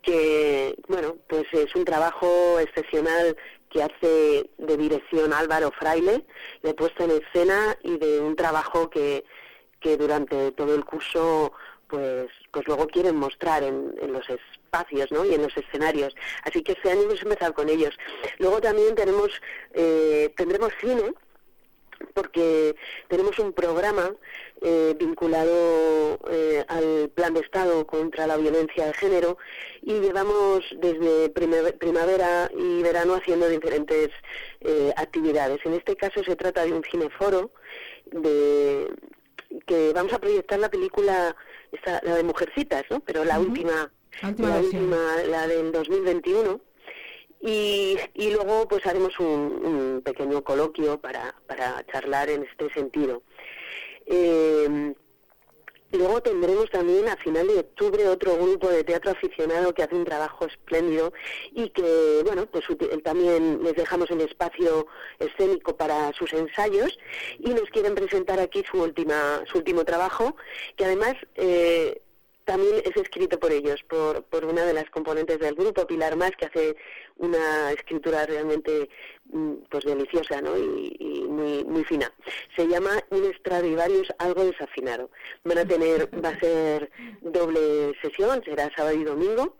que, 0.02 0.76
bueno, 0.86 1.16
pues 1.28 1.44
es 1.52 1.74
un 1.74 1.84
trabajo 1.84 2.60
excepcional 2.60 3.36
que 3.70 3.82
hace 3.82 4.50
de 4.58 4.76
dirección 4.76 5.32
Álvaro 5.32 5.72
Fraile, 5.72 6.24
de 6.62 6.74
puesta 6.74 7.04
en 7.04 7.10
escena 7.22 7.76
y 7.82 7.96
de 7.98 8.20
un 8.20 8.36
trabajo 8.36 8.88
que, 8.88 9.24
que 9.80 9.96
durante 9.96 10.52
todo 10.52 10.74
el 10.76 10.84
curso 10.84 11.52
pues, 11.88 12.26
pues 12.50 12.66
luego 12.66 12.86
quieren 12.86 13.16
mostrar 13.16 13.62
en, 13.62 13.94
los 14.12 14.28
espacios 14.74 15.10
¿no? 15.12 15.24
y 15.24 15.34
en 15.34 15.42
los 15.42 15.56
escenarios. 15.56 16.14
Así 16.42 16.62
que 16.62 16.72
este 16.72 16.90
año 16.90 17.02
hemos 17.02 17.22
empezado 17.22 17.54
con 17.54 17.68
ellos. 17.68 17.96
Luego 18.38 18.60
también 18.60 18.94
tenemos, 18.94 19.30
eh, 19.72 20.32
tendremos 20.36 20.72
cine, 20.80 21.12
porque 22.12 22.74
tenemos 23.08 23.38
un 23.38 23.52
programa 23.52 24.12
eh, 24.60 24.94
vinculado 24.98 26.18
eh, 26.30 26.64
al 26.68 27.08
Plan 27.14 27.34
de 27.34 27.40
Estado 27.40 27.86
contra 27.86 28.26
la 28.26 28.36
violencia 28.36 28.86
de 28.86 28.94
género 28.94 29.38
y 29.80 30.00
llevamos 30.00 30.64
desde 30.76 31.30
primavera 31.30 32.50
y 32.56 32.82
verano 32.82 33.14
haciendo 33.14 33.48
diferentes 33.48 34.10
actividades. 34.96 35.60
En 35.64 35.74
este 35.74 35.96
caso 35.96 36.24
se 36.24 36.36
trata 36.36 36.64
de 36.64 36.72
un 36.72 36.82
cineforo 36.82 37.52
de, 38.06 38.88
que 39.66 39.92
vamos 39.92 40.12
a 40.12 40.18
proyectar 40.18 40.58
la 40.58 40.70
película 40.70 41.36
la 42.02 42.16
de 42.16 42.22
Mujercitas, 42.22 42.84
¿no? 42.90 43.00
Pero 43.00 43.24
la 43.24 43.38
última, 43.38 43.90
la 44.22 44.60
última, 44.60 45.16
la 45.28 45.46
del 45.46 45.72
2021. 45.72 46.60
Y, 47.40 47.98
y 48.14 48.30
luego 48.30 48.66
pues 48.68 48.86
haremos 48.86 49.18
un, 49.20 50.00
pequeño 50.02 50.42
coloquio 50.42 50.98
para, 50.98 51.34
para 51.46 51.84
charlar 51.92 52.30
en 52.30 52.44
este 52.44 52.72
sentido. 52.72 53.22
Eh, 54.06 54.94
luego 55.96 56.20
tendremos 56.22 56.70
también 56.70 57.08
a 57.08 57.16
final 57.16 57.46
de 57.46 57.60
octubre 57.60 58.08
otro 58.08 58.36
grupo 58.36 58.68
de 58.68 58.84
teatro 58.84 59.10
aficionado 59.10 59.74
que 59.74 59.82
hace 59.82 59.94
un 59.94 60.04
trabajo 60.04 60.46
espléndido 60.46 61.12
y 61.52 61.70
que, 61.70 62.22
bueno, 62.24 62.46
pues 62.46 62.64
también 63.02 63.62
les 63.62 63.74
dejamos 63.74 64.10
el 64.10 64.20
espacio 64.22 64.86
escénico 65.18 65.76
para 65.76 66.12
sus 66.12 66.32
ensayos 66.32 66.98
y 67.38 67.50
nos 67.50 67.68
quieren 67.70 67.94
presentar 67.94 68.40
aquí 68.40 68.64
su 68.70 68.82
última 68.82 69.42
su 69.46 69.58
último 69.58 69.84
trabajo, 69.84 70.36
que 70.76 70.84
además 70.84 71.14
eh, 71.34 72.00
también 72.44 72.82
es 72.84 72.96
escrito 72.96 73.38
por 73.38 73.52
ellos, 73.52 73.82
por, 73.88 74.22
por 74.24 74.44
una 74.44 74.64
de 74.64 74.72
las 74.72 74.88
componentes 74.90 75.38
del 75.38 75.54
grupo, 75.54 75.86
Pilar 75.86 76.16
Más, 76.16 76.32
que 76.32 76.46
hace 76.46 76.76
una 77.16 77.72
escritura 77.72 78.26
realmente 78.26 78.88
mm, 79.32 79.54
pues 79.70 79.84
deliciosa 79.84 80.40
¿no? 80.40 80.56
y, 80.56 81.26
muy, 81.28 81.64
muy 81.64 81.84
fina. 81.84 82.12
Se 82.56 82.66
llama 82.66 82.90
Un 83.10 83.32
Stradivarius 83.34 84.08
algo 84.18 84.44
desafinado. 84.44 85.10
Van 85.44 85.58
a 85.58 85.64
tener, 85.64 86.08
va 86.24 86.30
a 86.30 86.40
ser 86.40 86.90
doble 87.22 87.94
sesión, 88.02 88.42
será 88.44 88.70
sábado 88.76 88.96
y 88.96 89.04
domingo, 89.04 89.56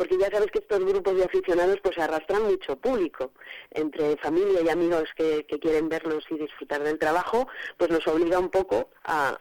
porque 0.00 0.16
ya 0.16 0.30
sabes 0.30 0.50
que 0.50 0.60
estos 0.60 0.82
grupos 0.82 1.14
de 1.14 1.24
aficionados 1.24 1.78
pues 1.82 1.98
arrastran 1.98 2.44
mucho 2.44 2.74
público, 2.74 3.32
entre 3.70 4.16
familia 4.16 4.62
y 4.64 4.70
amigos 4.70 5.10
que, 5.14 5.44
quieren 5.60 5.90
verlos 5.90 6.24
y 6.30 6.38
disfrutar 6.38 6.82
del 6.82 6.98
trabajo, 6.98 7.46
pues 7.76 7.90
nos 7.90 8.06
obliga 8.08 8.38
un 8.38 8.48
poco 8.48 8.88
a, 9.04 9.38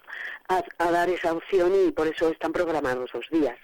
dar 0.78 1.08
esa 1.08 1.32
opción 1.32 1.72
y 1.88 1.94
por 1.94 2.08
eso 2.08 2.28
están 2.28 2.52
programados 2.52 3.10
los 3.14 3.26
días. 3.32 3.58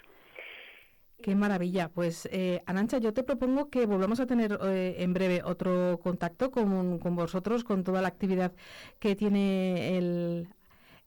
Qué 1.21 1.35
maravilla. 1.35 1.89
Pues, 1.89 2.29
eh, 2.31 2.63
yo 3.01 3.13
te 3.13 3.23
propongo 3.23 3.69
que 3.69 3.85
volvamos 3.85 4.21
a 4.21 4.25
tener 4.25 4.57
eh, 4.63 4.95
en 4.99 5.13
breve 5.13 5.41
otro 5.43 5.99
contacto 6.01 6.49
con, 6.49 6.99
con, 6.99 7.13
vosotros, 7.17 7.65
con 7.65 7.83
toda 7.83 8.01
la 8.01 8.07
actividad 8.07 8.53
que 8.99 9.17
tiene 9.17 9.97
el 9.97 10.47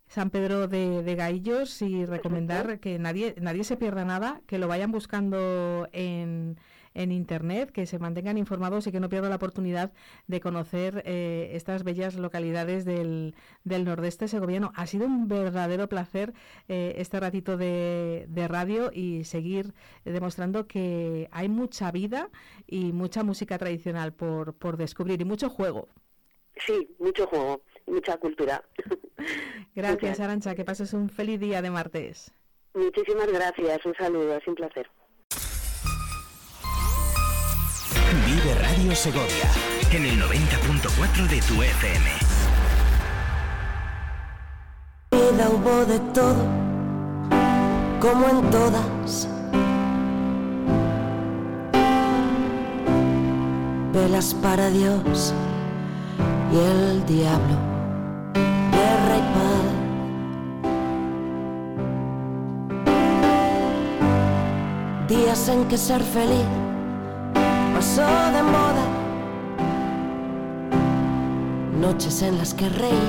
San 0.09 0.31
Pedro 0.31 0.69
de, 0.69 1.03
de 1.03 1.15
Gaillos 1.15 1.83
y 1.83 2.07
recomendar 2.07 2.81
que 2.81 2.99
nadie, 2.99 3.35
nadie 3.41 3.65
se 3.65 3.77
pierda 3.77 4.05
nada, 4.05 4.41
que 4.47 4.59
lo 4.59 4.67
vayan 4.67 4.91
buscando 4.91 5.89
en, 5.93 6.59
en 6.95 7.13
Internet, 7.13 7.71
que 7.71 7.87
se 7.87 7.99
mantengan 7.99 8.39
informados 8.39 8.87
y 8.87 8.93
que 8.93 9.01
no 9.01 9.09
pierdan 9.09 9.31
la 9.31 9.37
oportunidad 9.37 9.93
de 10.27 10.41
conocer 10.41 11.03
eh, 11.05 11.51
estas 11.53 11.85
bellas 11.85 12.17
localidades 12.17 12.85
del, 12.85 13.35
del, 13.65 13.85
nordeste 13.85 14.29
segoviano. 14.29 14.73
Ha 14.75 14.87
sido 14.87 15.07
un 15.07 15.29
verdadero 15.29 15.89
placer 15.89 16.33
eh, 16.69 16.95
este 16.97 17.21
ratito 17.21 17.57
de, 17.57 18.27
de, 18.29 18.49
radio 18.49 18.91
y 18.93 19.25
seguir 19.25 19.75
demostrando 20.05 20.67
que 20.67 21.29
hay 21.33 21.49
mucha 21.49 21.91
vida 21.93 22.31
y 22.67 22.93
mucha 22.93 23.23
música 23.23 23.59
tradicional 23.59 24.13
por, 24.13 24.55
por 24.55 24.77
descubrir 24.77 25.21
y 25.21 25.25
mucho 25.25 25.51
juego. 25.51 25.89
Sí, 26.67 26.97
mucho 26.99 27.27
juego 27.27 27.63
mucha 27.89 28.17
cultura. 28.19 28.63
Gracias, 29.75 30.21
Arancha. 30.21 30.55
Que 30.55 30.65
pases 30.65 30.93
un 30.93 31.09
feliz 31.09 31.41
día 31.41 31.63
de 31.63 31.71
martes. 31.71 32.33
Muchísimas 32.75 33.27
gracias. 33.33 33.85
Un 33.85 33.95
saludo. 33.95 34.37
Es 34.37 34.47
un 34.47 34.55
placer. 34.55 34.89
Vive 38.27 38.55
Radio 38.55 38.95
Segovia 38.95 39.51
en 39.91 40.05
el 40.05 40.21
90.4 40.21 41.29
de 41.29 41.41
tu 41.43 41.63
FM. 41.63 42.11
Vida 45.11 45.51
hubo 45.51 45.85
de 45.87 45.99
todo, 46.13 46.45
como 48.01 48.29
en 48.29 48.51
todas. 48.51 49.29
Velas 53.93 54.35
para 54.35 54.71
Dios 54.71 55.35
y 56.53 56.57
el 56.59 57.07
diablo 57.07 57.78
Días 65.09 65.49
en 65.49 65.67
que 65.69 65.79
ser 65.79 66.03
feliz 66.03 66.45
pasó 67.73 68.03
de 68.03 68.43
moda. 68.43 68.85
Noches 71.81 72.21
en 72.21 72.37
las 72.37 72.53
que 72.53 72.69
reí. 72.69 73.09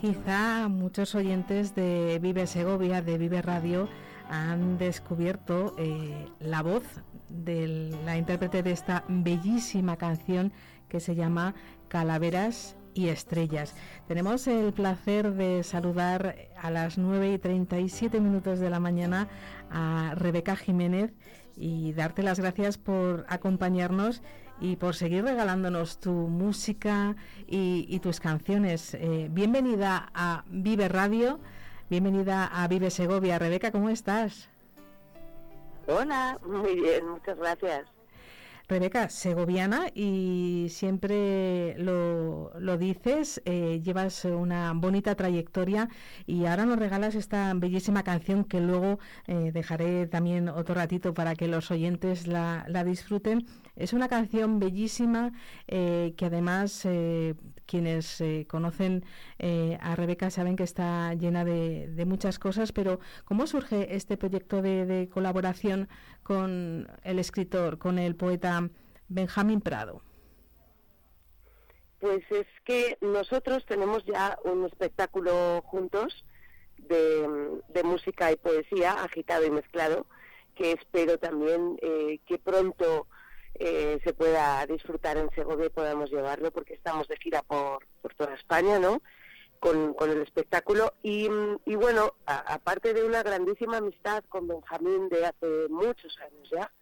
Quizá 0.00 0.66
muchos 0.66 1.14
oyentes 1.14 1.76
de 1.76 2.18
Vive 2.20 2.48
Segovia, 2.48 3.02
de 3.02 3.18
Vive 3.18 3.40
Radio, 3.40 3.88
han 4.28 4.78
descubierto 4.78 5.76
eh, 5.78 6.26
la 6.40 6.62
voz 6.62 6.82
de 7.28 7.92
la 8.04 8.16
intérprete 8.16 8.64
de 8.64 8.72
esta 8.72 9.04
bellísima 9.06 9.96
canción 9.96 10.52
que 10.88 10.98
se 10.98 11.14
llama 11.14 11.54
Calaveras 11.86 12.74
y 12.94 13.08
estrellas. 13.08 13.74
Tenemos 14.08 14.46
el 14.46 14.72
placer 14.72 15.32
de 15.32 15.62
saludar 15.62 16.36
a 16.60 16.70
las 16.70 16.98
9 16.98 17.32
y 17.32 17.38
37 17.38 18.20
minutos 18.20 18.58
de 18.58 18.70
la 18.70 18.80
mañana 18.80 19.28
a 19.70 20.14
Rebeca 20.16 20.56
Jiménez 20.56 21.12
y 21.56 21.92
darte 21.92 22.22
las 22.22 22.40
gracias 22.40 22.78
por 22.78 23.24
acompañarnos 23.28 24.22
y 24.60 24.76
por 24.76 24.94
seguir 24.94 25.24
regalándonos 25.24 25.98
tu 25.98 26.12
música 26.12 27.16
y, 27.46 27.98
tus 28.00 28.20
canciones. 28.20 28.94
Eh, 28.94 29.28
bienvenida 29.30 30.10
a 30.14 30.44
Vive 30.48 30.88
Radio, 30.88 31.40
bienvenida 31.88 32.46
a 32.46 32.68
Vive 32.68 32.90
Segovia. 32.90 33.38
Rebeca, 33.38 33.72
¿cómo 33.72 33.88
estás? 33.88 34.48
Hola, 35.86 36.38
muy 36.46 36.74
bien, 36.76 37.08
muchas 37.08 37.38
gracias. 37.38 37.99
Rebeca, 38.70 39.08
segoviana 39.08 39.88
y 39.96 40.68
siempre 40.70 41.74
lo, 41.76 42.52
lo 42.56 42.78
dices, 42.78 43.42
eh, 43.44 43.80
llevas 43.82 44.24
una 44.24 44.72
bonita 44.74 45.16
trayectoria 45.16 45.88
y 46.24 46.46
ahora 46.46 46.66
nos 46.66 46.78
regalas 46.78 47.16
esta 47.16 47.52
bellísima 47.56 48.04
canción 48.04 48.44
que 48.44 48.60
luego 48.60 49.00
eh, 49.26 49.50
dejaré 49.52 50.06
también 50.06 50.48
otro 50.48 50.76
ratito 50.76 51.14
para 51.14 51.34
que 51.34 51.48
los 51.48 51.72
oyentes 51.72 52.28
la, 52.28 52.64
la 52.68 52.84
disfruten. 52.84 53.44
Es 53.74 53.92
una 53.92 54.06
canción 54.06 54.60
bellísima 54.60 55.32
eh, 55.66 56.14
que 56.16 56.26
además 56.26 56.86
quienes 57.66 58.22
conocen 58.46 59.04
a 59.80 59.96
Rebeca 59.96 60.30
saben 60.30 60.56
que 60.56 60.64
está 60.64 61.14
llena 61.14 61.44
de, 61.44 61.88
de, 61.88 62.04
muchas 62.04 62.38
cosas, 62.38 62.72
pero 62.72 63.00
¿cómo 63.24 63.46
surge 63.46 63.94
este 63.96 64.16
proyecto 64.16 64.60
de, 64.60 64.86
de 64.86 65.08
colaboración 65.08 65.88
con 66.30 66.86
el 67.02 67.18
escritor, 67.18 67.76
con 67.76 67.98
el 67.98 68.14
poeta 68.14 68.70
Benjamín 69.08 69.60
Prado? 69.60 70.00
Pues 71.98 72.22
es 72.30 72.46
que 72.64 72.96
nosotros 73.00 73.66
tenemos 73.66 74.04
ya 74.04 74.38
un 74.44 74.64
espectáculo 74.64 75.60
juntos 75.62 76.24
de, 76.78 77.82
música 77.82 78.30
y 78.30 78.36
poesía, 78.36 78.92
agitado 78.92 79.44
y 79.44 79.50
mezclado, 79.50 80.06
que 80.54 80.70
espero 80.70 81.18
también 81.18 81.76
eh, 81.82 82.20
que 82.28 82.38
pronto 82.38 83.08
eh, 83.54 83.98
se 84.04 84.12
pueda 84.12 84.64
disfrutar 84.66 85.16
en 85.16 85.30
Segovia 85.30 85.66
y 85.66 85.70
podamos 85.70 86.12
llevarlo, 86.12 86.52
porque 86.52 86.74
estamos 86.74 87.08
de 87.08 87.16
gira 87.16 87.42
por, 87.42 87.84
por 88.02 88.14
toda 88.14 88.36
España, 88.36 88.78
¿no? 88.78 89.02
Con, 89.60 89.94
el 90.00 90.22
espectáculo. 90.22 90.94
Y, 91.02 91.28
bueno, 91.66 92.14
aparte 92.24 92.94
de 92.94 93.04
una 93.04 93.22
grandísima 93.22 93.76
amistad 93.76 94.24
con 94.30 94.48
Benjamín 94.48 95.10
de 95.10 95.26
hace 95.26 95.68
muchos 95.68 96.18
años 96.18 96.48
ya, 96.50 96.72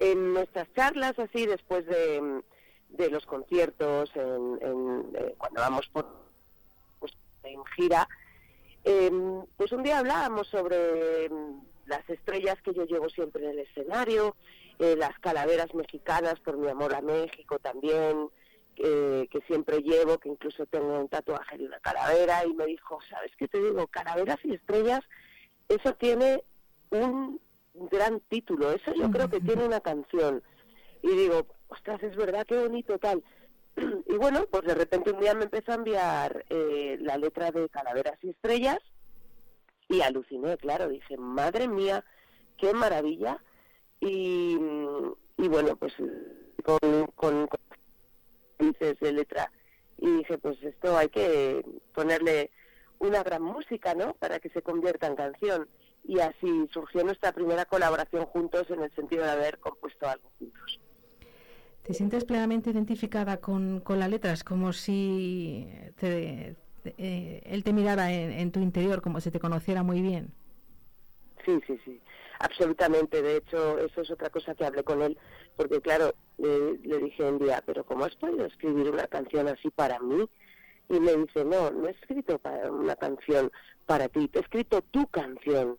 en 0.00 0.34
nuestras 0.34 0.66
charlas 0.74 1.16
así 1.18 1.46
después 1.46 1.86
de, 1.86 2.42
de 2.88 3.10
los 3.10 3.24
conciertos, 3.24 4.10
en, 4.16 5.08
eh, 5.14 5.34
cuando 5.38 5.60
vamos 5.60 5.88
por 5.92 6.06
pues, 6.98 7.12
en 7.44 7.64
gira, 7.76 8.08
em, 8.84 9.44
pues 9.56 9.72
un 9.72 9.82
día 9.82 9.98
hablábamos 9.98 10.48
sobre 10.48 11.26
em, 11.26 11.60
las 11.86 12.08
estrellas 12.10 12.60
que 12.62 12.74
yo 12.74 12.84
llevo 12.84 13.08
siempre 13.08 13.44
en 13.44 13.50
el 13.50 13.58
escenario, 13.60 14.36
eh, 14.78 14.94
las 14.96 15.18
calaveras 15.18 15.74
mexicanas 15.74 16.38
por 16.40 16.56
mi 16.56 16.68
amor 16.68 16.94
a 16.94 17.00
México 17.00 17.58
también, 17.58 18.28
que 18.78 19.40
siempre 19.46 19.82
llevo, 19.82 20.18
que 20.18 20.28
incluso 20.28 20.66
tengo 20.66 21.00
un 21.00 21.08
tatuaje 21.08 21.58
de 21.58 21.66
una 21.66 21.80
calavera, 21.80 22.44
y 22.46 22.54
me 22.54 22.66
dijo, 22.66 22.98
¿sabes 23.08 23.32
qué 23.36 23.48
te 23.48 23.58
digo? 23.58 23.86
Calaveras 23.88 24.38
y 24.44 24.54
estrellas, 24.54 25.00
eso 25.68 25.94
tiene 25.94 26.44
un 26.90 27.40
gran 27.74 28.20
título, 28.28 28.72
eso 28.72 28.92
yo 28.94 29.10
creo 29.10 29.28
que 29.28 29.40
tiene 29.40 29.64
una 29.64 29.80
canción. 29.80 30.42
Y 31.02 31.08
digo, 31.08 31.46
ostras, 31.68 32.02
es 32.02 32.16
verdad, 32.16 32.46
qué 32.46 32.58
bonito 32.58 32.98
tal. 32.98 33.22
Y 34.06 34.14
bueno, 34.14 34.44
pues 34.50 34.64
de 34.64 34.74
repente 34.74 35.12
un 35.12 35.20
día 35.20 35.34
me 35.34 35.44
empezó 35.44 35.72
a 35.72 35.76
enviar 35.76 36.44
eh, 36.48 36.98
la 37.00 37.16
letra 37.16 37.50
de 37.52 37.68
Calaveras 37.68 38.18
y 38.22 38.30
Estrellas 38.30 38.80
y 39.88 40.02
aluciné, 40.02 40.56
claro, 40.56 40.88
dije, 40.88 41.16
madre 41.16 41.68
mía, 41.68 42.04
qué 42.56 42.74
maravilla. 42.74 43.42
Y, 44.00 44.58
y 45.36 45.48
bueno, 45.48 45.76
pues 45.76 45.92
con, 46.64 47.06
con 47.14 47.48
dices 48.58 48.98
de 49.00 49.12
letra. 49.12 49.50
Y 49.96 50.10
dije 50.18 50.38
pues 50.38 50.62
esto 50.62 50.96
hay 50.96 51.08
que 51.08 51.64
ponerle 51.94 52.50
una 52.98 53.22
gran 53.22 53.42
música 53.42 53.94
no 53.94 54.14
para 54.14 54.38
que 54.38 54.48
se 54.50 54.62
convierta 54.62 55.06
en 55.06 55.16
canción. 55.16 55.68
Y 56.04 56.20
así 56.20 56.68
surgió 56.72 57.04
nuestra 57.04 57.32
primera 57.32 57.64
colaboración 57.64 58.24
juntos 58.26 58.70
en 58.70 58.82
el 58.82 58.94
sentido 58.94 59.24
de 59.24 59.30
haber 59.30 59.58
compuesto 59.58 60.08
algo 60.08 60.30
juntos. 60.38 60.80
Te 61.82 61.94
sientes 61.94 62.24
plenamente 62.24 62.70
identificada 62.70 63.38
con, 63.38 63.80
con 63.80 63.98
la 63.98 64.08
letra 64.08 64.32
es 64.32 64.44
como 64.44 64.72
si 64.72 65.68
te, 65.96 66.54
eh, 66.84 67.42
él 67.44 67.64
te 67.64 67.72
mirara 67.72 68.12
en, 68.12 68.32
en 68.32 68.52
tu 68.52 68.60
interior 68.60 69.02
como 69.02 69.20
si 69.20 69.30
te 69.30 69.40
conociera 69.40 69.82
muy 69.82 70.02
bien. 70.02 70.32
Sí 71.44 71.58
sí 71.66 71.78
sí 71.84 72.00
absolutamente 72.38 73.22
de 73.22 73.36
hecho 73.38 73.78
eso 73.78 74.02
es 74.02 74.10
otra 74.10 74.30
cosa 74.30 74.54
que 74.54 74.64
hablé 74.64 74.84
con 74.84 75.02
él 75.02 75.18
porque 75.58 75.80
claro, 75.80 76.14
le, 76.38 76.98
dije 76.98 77.24
un 77.24 77.40
día, 77.40 77.60
pero 77.66 77.84
¿cómo 77.84 78.04
has 78.04 78.14
podido 78.14 78.46
escribir 78.46 78.90
una 78.92 79.08
canción 79.08 79.48
así 79.48 79.70
para 79.70 79.98
mí? 79.98 80.30
Y 80.88 81.00
me 81.00 81.16
dice, 81.16 81.44
no, 81.44 81.72
no 81.72 81.88
he 81.88 81.90
escrito 81.90 82.38
para 82.38 82.70
una 82.70 82.94
canción 82.94 83.50
para 83.84 84.08
ti, 84.08 84.28
te 84.28 84.38
he 84.38 84.42
escrito 84.42 84.80
tu 84.82 85.08
canción. 85.08 85.76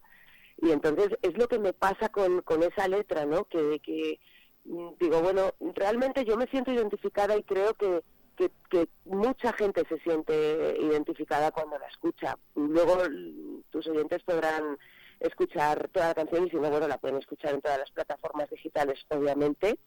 Y 0.61 0.71
entonces 0.71 1.17
es 1.21 1.37
lo 1.37 1.47
que 1.47 1.59
me 1.59 1.71
pasa 1.71 2.09
con, 2.09 2.41
con 2.41 2.61
esa 2.61 2.89
letra, 2.89 3.25
¿no? 3.25 3.45
Que, 3.45 3.79
que 3.79 4.19
mm, 4.65 4.89
digo, 4.99 5.21
bueno, 5.21 5.53
realmente 5.75 6.25
yo 6.25 6.35
me 6.35 6.47
siento 6.47 6.73
identificada 6.73 7.37
y 7.37 7.43
creo 7.43 7.73
que, 7.75 8.03
que, 8.35 8.51
que, 8.69 8.89
mucha 9.05 9.53
gente 9.53 9.83
se 9.87 9.97
siente 9.99 10.77
identificada 10.77 11.51
cuando 11.51 11.79
la 11.79 11.87
escucha. 11.87 12.37
Luego 12.55 12.97
tus 13.69 13.87
oyentes 13.87 14.23
podrán 14.23 14.77
escuchar 15.19 15.89
toda 15.89 16.09
la 16.09 16.15
canción 16.15 16.47
y 16.47 16.49
si 16.49 16.57
no, 16.57 16.69
bueno, 16.69 16.87
la 16.87 16.97
pueden 16.97 17.17
escuchar 17.17 17.53
en 17.53 17.61
todas 17.61 17.79
las 17.79 17.91
plataformas 17.91 18.49
digitales, 18.49 18.99
obviamente. 19.09 19.79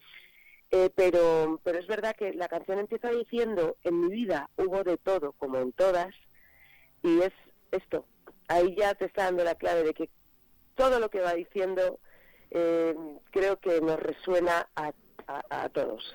Eh, 0.70 0.90
pero, 0.94 1.60
pero 1.62 1.78
es 1.78 1.86
verdad 1.86 2.16
que 2.16 2.32
la 2.32 2.48
canción 2.48 2.78
empieza 2.78 3.10
diciendo, 3.10 3.76
en 3.84 4.00
mi 4.00 4.10
vida 4.10 4.48
hubo 4.56 4.82
de 4.82 4.96
todo, 4.96 5.32
como 5.32 5.58
en 5.58 5.72
todas, 5.72 6.14
y 7.02 7.20
es 7.20 7.32
esto. 7.72 8.06
Ahí 8.48 8.74
ya 8.74 8.94
te 8.94 9.04
está 9.04 9.24
dando 9.24 9.44
la 9.44 9.54
clave 9.54 9.82
de 9.82 9.92
que 9.92 10.08
todo 10.74 10.98
lo 10.98 11.10
que 11.10 11.20
va 11.20 11.34
diciendo 11.34 11.98
eh, 12.50 12.94
creo 13.30 13.58
que 13.58 13.80
nos 13.80 13.98
resuena 14.00 14.68
a, 14.74 14.92
a, 15.26 15.68
todos. 15.68 16.14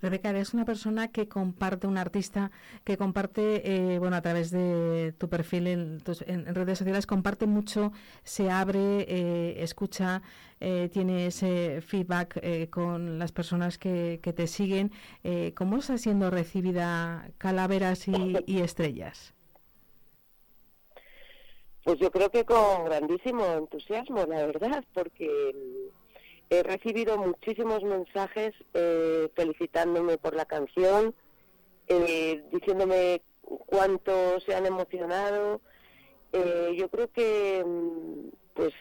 Rebeca, 0.00 0.30
eres 0.30 0.54
una 0.54 0.64
persona 0.64 1.08
que 1.08 1.28
comparte, 1.28 1.86
un 1.86 1.98
artista 1.98 2.50
que 2.84 2.96
comparte, 2.96 3.62
eh, 3.64 3.98
bueno, 3.98 4.16
a 4.16 4.22
través 4.22 4.50
de 4.50 5.12
tu 5.18 5.28
perfil 5.28 5.66
en, 5.66 6.00
redes 6.54 6.78
sociales, 6.78 7.06
comparte 7.06 7.46
mucho, 7.46 7.92
se 8.22 8.50
abre, 8.50 9.06
eh, 9.08 9.62
escucha, 9.62 10.22
eh, 10.60 10.88
tiene 10.92 11.26
ese 11.26 11.80
feedback 11.80 12.70
con 12.70 13.18
las 13.18 13.32
personas 13.32 13.78
que, 13.78 14.20
te 14.22 14.46
siguen. 14.46 14.92
¿Cómo 15.54 15.78
está 15.78 15.98
siendo 15.98 16.30
recibida 16.30 17.30
Calaveras 17.38 18.06
y 18.08 18.60
Estrellas? 18.60 19.34
Pues 21.88 21.98
yo 22.00 22.10
creo 22.10 22.30
que 22.30 22.44
con 22.44 22.84
grandísimo 22.84 23.46
entusiasmo, 23.46 24.26
la 24.26 24.46
verdad, 24.46 24.84
porque 24.92 25.54
he 26.50 26.62
recibido 26.62 27.18
muchísimos 27.18 27.82
mensajes 27.82 28.54
eh, 28.74 29.28
felicitándome 29.34 30.18
por 30.18 30.34
la 30.34 30.46
canción, 30.46 31.14
eh, 31.88 32.42
diciéndome 32.52 33.22
cuánto 33.42 34.40
se 34.40 34.54
han 34.54 34.66
emocionado. 34.66 35.60
Eh, 36.32 36.74
yo 36.78 36.88
creo 36.88 37.10
que 37.10 37.64
mm, 37.64 38.28
pues 38.54 38.72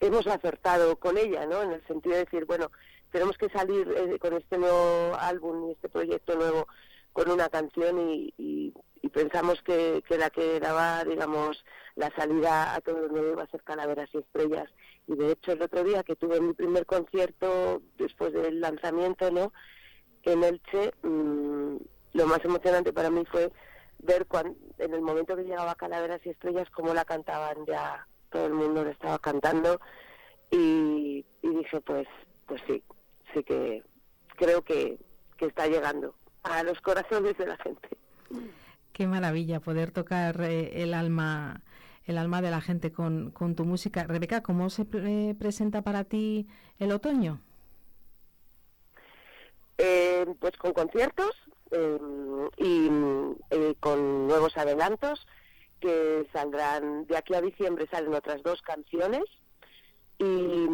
hemos 0.00 0.26
acertado 0.26 0.96
con 0.96 1.18
ella, 1.18 1.46
¿no? 1.46 1.62
En 1.62 1.72
el 1.72 1.86
sentido 1.86 2.16
de 2.16 2.24
decir, 2.24 2.44
bueno, 2.46 2.70
tenemos 3.12 3.38
que 3.38 3.48
salir 3.48 4.18
con 4.18 4.34
este 4.34 4.58
nuevo 4.58 5.14
álbum 5.18 5.68
y 5.68 5.72
este 5.72 5.88
proyecto 5.88 6.34
nuevo 6.36 6.66
con 7.12 7.30
una 7.30 7.48
canción 7.48 7.98
y, 8.00 8.72
pensamos 9.12 9.62
que, 9.62 10.02
que, 10.08 10.18
la 10.18 10.28
que 10.30 10.58
daba, 10.58 11.04
digamos, 11.04 11.64
la 11.94 12.10
salida 12.16 12.74
a 12.74 12.80
todo 12.80 13.04
el 13.04 13.12
mundo 13.12 13.30
iba 13.30 13.44
a 13.44 13.50
ser 13.50 13.62
Calaveras 13.62 14.10
y 14.12 14.18
Estrellas 14.18 14.68
y 15.06 15.14
de 15.16 15.32
hecho 15.32 15.52
el 15.52 15.62
otro 15.62 15.84
día 15.84 16.02
que 16.02 16.16
tuve 16.16 16.40
mi 16.40 16.54
primer 16.54 16.86
concierto 16.86 17.82
después 17.98 18.32
del 18.32 18.60
lanzamiento, 18.60 19.30
¿no? 19.30 19.52
En 20.22 20.42
Elche, 20.42 20.92
mmm, 21.02 21.76
lo 22.14 22.26
más 22.26 22.44
emocionante 22.44 22.92
para 22.92 23.10
mí 23.10 23.24
fue 23.30 23.52
ver 23.98 24.26
cuando, 24.26 24.56
en 24.78 24.94
el 24.94 25.02
momento 25.02 25.36
que 25.36 25.44
llegaba 25.44 25.74
Calaveras 25.74 26.20
y 26.24 26.30
Estrellas 26.30 26.68
cómo 26.70 26.94
la 26.94 27.04
cantaban 27.04 27.64
ya 27.66 28.06
todo 28.30 28.46
el 28.46 28.54
mundo 28.54 28.84
la 28.84 28.90
estaba 28.90 29.18
cantando 29.18 29.80
y, 30.50 31.24
dije 31.42 31.80
pues 31.80 32.06
pues 32.46 32.60
sí 32.66 32.82
sí 33.32 33.42
que 33.44 33.82
creo 34.36 34.62
que, 34.62 34.98
que 35.36 35.46
está 35.46 35.66
llegando 35.66 36.14
a 36.42 36.62
los 36.62 36.80
corazones 36.80 37.36
de 37.38 37.46
la 37.46 37.56
gente 37.58 37.88
qué 38.92 39.06
maravilla 39.06 39.60
poder 39.60 39.90
tocar 39.90 40.40
eh, 40.42 40.82
el 40.82 40.94
alma 40.94 41.62
el 42.06 42.18
alma 42.18 42.42
de 42.42 42.50
la 42.50 42.60
gente 42.60 42.92
con, 42.92 43.30
con 43.30 43.54
tu 43.54 43.64
música. 43.64 44.04
Rebeca, 44.04 44.42
¿cómo 44.42 44.70
se 44.70 44.84
presenta 45.38 45.82
para 45.82 46.04
ti 46.04 46.46
el 46.78 46.92
otoño? 46.92 47.40
Eh, 49.78 50.26
pues 50.38 50.56
con 50.56 50.72
conciertos 50.72 51.32
eh, 51.72 51.98
y 52.58 52.88
eh, 53.50 53.74
con 53.80 54.28
nuevos 54.28 54.56
adelantos 54.56 55.26
que 55.80 56.26
saldrán 56.32 57.06
de 57.06 57.16
aquí 57.16 57.34
a 57.34 57.40
diciembre 57.40 57.88
salen 57.90 58.14
otras 58.14 58.42
dos 58.44 58.62
canciones 58.62 59.24
y, 60.18 60.66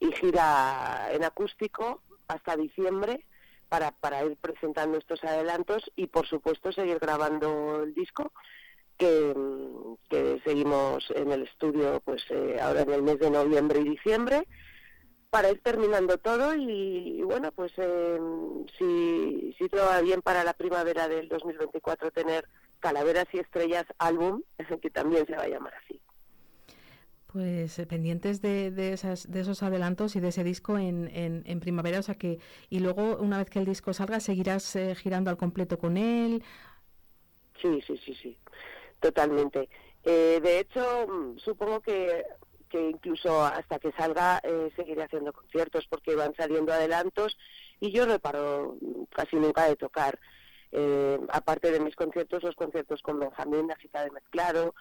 y 0.00 0.12
gira 0.20 1.12
en 1.12 1.22
acústico 1.22 2.02
hasta 2.26 2.56
diciembre 2.56 3.24
para, 3.68 3.92
para 3.92 4.24
ir 4.24 4.36
presentando 4.36 4.98
estos 4.98 5.22
adelantos 5.22 5.90
y 5.94 6.08
por 6.08 6.26
supuesto 6.26 6.72
seguir 6.72 6.98
grabando 6.98 7.84
el 7.84 7.94
disco 7.94 8.32
que, 8.98 10.40
seguimos 10.44 11.04
en 11.14 11.32
el 11.32 11.42
estudio 11.42 12.00
pues 12.04 12.22
eh, 12.30 12.58
ahora 12.60 12.82
en 12.82 12.92
el 12.92 13.02
mes 13.02 13.18
de 13.18 13.30
noviembre 13.30 13.80
y 13.80 13.90
diciembre 13.90 14.46
para 15.30 15.50
ir 15.50 15.60
terminando 15.60 16.18
todo 16.18 16.54
y, 16.54 17.22
bueno 17.22 17.50
pues 17.50 17.72
eh, 17.78 18.18
si, 18.78 19.54
si 19.58 19.68
todo 19.68 19.86
va 19.86 20.00
bien 20.00 20.22
para 20.22 20.44
la 20.44 20.52
primavera 20.52 21.08
del 21.08 21.28
2024 21.28 22.10
tener 22.12 22.46
Calaveras 22.78 23.26
y 23.32 23.38
Estrellas 23.38 23.86
álbum 23.98 24.42
que 24.82 24.90
también 24.90 25.26
se 25.26 25.34
va 25.34 25.42
a 25.42 25.48
llamar 25.48 25.74
así 25.84 26.00
pues 27.26 27.78
eh, 27.80 27.86
pendientes 27.86 28.40
de, 28.40 28.70
de, 28.70 28.92
esas, 28.92 29.28
de 29.28 29.40
esos 29.40 29.64
adelantos 29.64 30.14
y 30.14 30.20
de 30.20 30.28
ese 30.28 30.44
disco 30.44 30.78
en, 30.78 31.10
en, 31.12 31.58
primavera, 31.58 31.98
o 31.98 32.02
sea 32.02 32.14
que, 32.14 32.38
y 32.70 32.78
luego 32.78 33.16
una 33.16 33.38
vez 33.38 33.50
que 33.50 33.58
el 33.58 33.64
disco 33.64 33.92
salga, 33.92 34.20
¿seguirás 34.20 34.78
girando 34.94 35.30
al 35.30 35.36
completo 35.36 35.76
con 35.76 35.96
él? 35.96 36.44
Sí, 37.60 37.82
sí, 37.88 37.98
sí, 38.04 38.14
sí 38.22 38.36
totalmente. 39.04 39.68
Eh, 40.02 40.40
de 40.42 40.60
hecho, 40.60 41.06
mm, 41.06 41.36
supongo 41.36 41.80
que, 41.80 42.24
que 42.70 42.88
incluso 42.88 43.44
hasta 43.44 43.78
que 43.78 43.92
salga 43.92 44.40
eh, 44.42 44.70
seguiré 44.74 45.02
haciendo 45.02 45.30
conciertos 45.34 45.86
porque 45.90 46.16
van 46.16 46.34
saliendo 46.34 46.72
adelantos 46.72 47.36
y 47.80 47.92
yo 47.92 48.06
no 48.06 48.18
paro 48.18 48.78
casi 49.14 49.36
nunca 49.36 49.66
de 49.68 49.76
tocar. 49.76 50.18
Eh, 50.72 51.20
aparte 51.28 51.70
de 51.70 51.80
mis 51.80 51.94
conciertos, 51.96 52.42
los 52.42 52.56
conciertos 52.56 53.02
con 53.02 53.20
Benjamín, 53.20 53.68
la 53.68 53.76
cita 53.76 54.02
de 54.02 54.10
mezclado, 54.10 54.74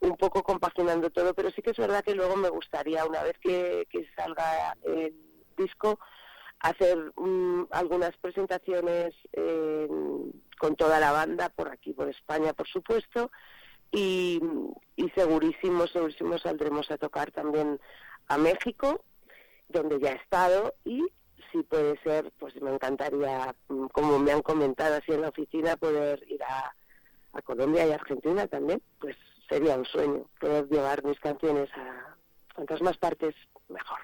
un 0.00 0.16
poco 0.16 0.42
compaginando 0.42 1.10
todo, 1.10 1.32
pero 1.34 1.50
sí 1.52 1.62
que 1.62 1.70
es 1.70 1.78
verdad 1.78 2.02
que 2.02 2.16
luego 2.16 2.34
me 2.34 2.48
gustaría, 2.48 3.06
una 3.06 3.22
vez 3.22 3.38
que, 3.38 3.86
salga 4.16 4.76
el 4.84 5.14
disco, 5.56 6.00
hacer 6.58 6.98
mm, 7.16 7.68
algunas 7.70 8.16
presentaciones 8.16 9.14
con 10.60 10.74
toda 10.74 10.98
la 10.98 11.12
banda, 11.12 11.48
por 11.48 11.68
aquí, 11.68 11.92
por 11.92 12.08
España, 12.08 12.52
por 12.52 12.66
supuesto, 12.66 13.30
y, 13.92 14.40
y 14.96 15.10
segurísimo, 15.10 15.86
segurísimo 15.86 16.38
saldremos 16.38 16.90
a 16.90 16.98
tocar 16.98 17.30
también 17.30 17.80
a 18.28 18.38
México, 18.38 19.02
donde 19.68 19.98
ya 20.00 20.12
he 20.12 20.16
estado, 20.16 20.74
y 20.84 21.06
si 21.52 21.62
puede 21.62 21.98
ser, 22.02 22.32
pues 22.38 22.54
me 22.60 22.72
encantaría, 22.72 23.54
mm, 23.68 23.86
como 23.86 24.18
me 24.18 24.32
han 24.32 24.42
comentado 24.42 24.96
así 24.96 25.12
en 25.12 25.22
la 25.22 25.28
oficina, 25.28 25.76
poder 25.76 26.22
ir 26.28 26.42
a, 26.42 26.74
a 27.32 27.42
Colombia 27.42 27.86
y 27.86 27.92
Argentina 27.92 28.46
también, 28.46 28.82
pues 29.00 29.16
sería 29.48 29.76
un 29.76 29.86
sueño 29.86 30.26
poder 30.40 30.68
llevar 30.68 31.04
mis 31.04 31.18
canciones 31.20 31.70
a 31.74 32.16
cuantas 32.54 32.82
más 32.82 32.98
partes 32.98 33.34
mejor. 33.68 33.98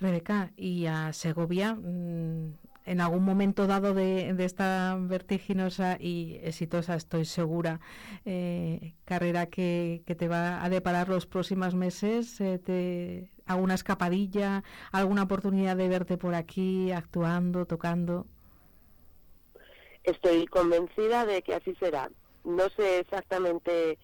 Rebeca, 0.00 0.50
y 0.56 0.86
a 0.86 1.12
Segovia, 1.12 1.74
mm, 1.74 2.54
en 2.86 3.00
algún 3.00 3.24
momento 3.24 3.66
dado 3.66 3.92
de, 3.94 4.34
esta 4.38 4.96
vertiginosa 4.98 5.96
y 6.00 6.38
exitosa, 6.42 6.94
estoy 6.94 7.24
segura, 7.24 7.80
eh, 8.24 8.94
carrera 9.04 9.46
que, 9.46 10.02
te 10.06 10.28
va 10.28 10.64
a 10.64 10.68
deparar 10.70 11.08
los 11.08 11.26
próximos 11.26 11.74
meses, 11.74 12.40
eh, 12.40 13.28
alguna 13.44 13.74
escapadilla, 13.74 14.62
alguna 14.92 15.24
oportunidad 15.24 15.76
de 15.76 15.88
verte 15.88 16.16
por 16.16 16.34
aquí 16.34 16.92
actuando, 16.92 17.66
tocando. 17.66 18.26
Estoy 20.04 20.46
convencida 20.46 21.26
de 21.26 21.42
que 21.42 21.54
así 21.54 21.74
será. 21.80 22.08
No 22.44 22.68
sé 22.76 23.00
exactamente 23.00 23.98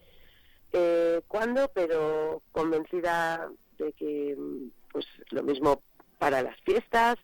eh, 0.72 1.20
cuándo, 1.28 1.70
pero 1.72 2.42
convencida 2.50 3.48
de 3.78 3.92
que 3.92 4.36
pues 4.90 5.06
lo 5.30 5.44
mismo 5.44 5.80
para 6.18 6.42
las 6.42 6.60
fiestas, 6.62 7.16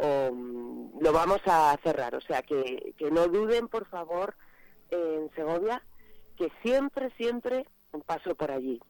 o 0.00 0.32
mm, 0.32 1.00
lo 1.00 1.12
vamos 1.12 1.40
a 1.46 1.76
cerrar. 1.82 2.14
O 2.14 2.20
sea, 2.20 2.42
que, 2.42 2.94
que 2.96 3.10
no 3.10 3.26
duden, 3.28 3.68
por 3.68 3.86
favor, 3.86 4.34
en 4.90 5.30
Segovia, 5.34 5.82
que 6.36 6.50
siempre, 6.62 7.10
siempre 7.16 7.66
un 7.92 8.02
paso 8.02 8.34
por 8.34 8.50
allí. 8.50 8.80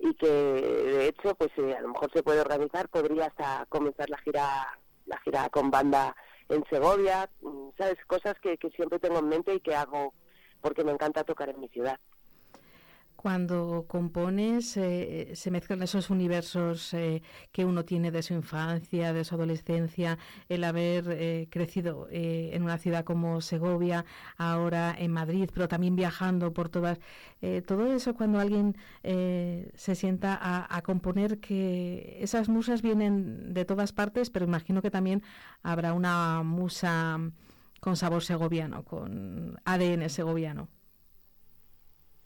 Y 0.00 0.14
que, 0.14 0.26
de 0.26 1.08
hecho, 1.08 1.34
pues 1.34 1.50
eh, 1.56 1.74
a 1.76 1.80
lo 1.80 1.88
mejor 1.88 2.10
se 2.12 2.22
puede 2.22 2.40
organizar, 2.40 2.88
podría 2.88 3.26
hasta 3.26 3.66
comenzar 3.68 4.10
la 4.10 4.18
gira, 4.18 4.78
la 5.06 5.18
gira 5.18 5.48
con 5.50 5.70
banda 5.70 6.14
en 6.48 6.64
Segovia, 6.70 7.28
mm, 7.42 7.68
¿sabes? 7.78 7.96
Cosas 8.06 8.34
que, 8.40 8.56
que 8.58 8.70
siempre 8.70 8.98
tengo 8.98 9.18
en 9.18 9.28
mente 9.28 9.54
y 9.54 9.60
que 9.60 9.74
hago 9.74 10.14
porque 10.60 10.84
me 10.84 10.92
encanta 10.92 11.24
tocar 11.24 11.50
en 11.50 11.60
mi 11.60 11.68
ciudad. 11.68 11.98
Cuando 13.16 13.86
compones, 13.88 14.76
eh, 14.76 15.30
se 15.34 15.50
mezclan 15.50 15.82
esos 15.82 16.10
universos 16.10 16.92
eh, 16.92 17.22
que 17.52 17.64
uno 17.64 17.84
tiene 17.84 18.10
de 18.10 18.22
su 18.22 18.34
infancia, 18.34 19.12
de 19.12 19.24
su 19.24 19.34
adolescencia, 19.34 20.18
el 20.48 20.62
haber 20.64 21.06
eh, 21.08 21.48
crecido 21.50 22.06
en 22.10 22.62
una 22.62 22.78
ciudad 22.78 23.04
como 23.04 23.40
Segovia, 23.40 24.04
ahora 24.36 24.94
en 24.98 25.10
Madrid, 25.12 25.48
pero 25.54 25.68
también 25.68 25.96
viajando 25.96 26.52
por 26.52 26.68
todas. 26.68 26.98
todo 27.66 27.92
eso 27.92 28.14
cuando 28.14 28.40
alguien 28.40 28.76
se 29.02 29.94
sienta 29.94 30.38
a, 30.40 30.76
a, 30.76 30.82
componer, 30.82 31.40
que 31.40 32.18
esas 32.20 32.48
musas 32.48 32.82
vienen 32.82 33.54
de 33.54 33.64
todas 33.64 33.92
partes, 33.92 34.30
pero 34.30 34.44
imagino 34.44 34.82
que 34.82 34.90
también 34.90 35.22
habrá 35.62 35.92
una 35.92 36.42
musa 36.42 37.18
con 37.80 37.96
sabor 37.96 38.22
segoviano, 38.22 38.82
con 38.84 39.58
ADN 39.64 40.08
segoviano. 40.08 40.68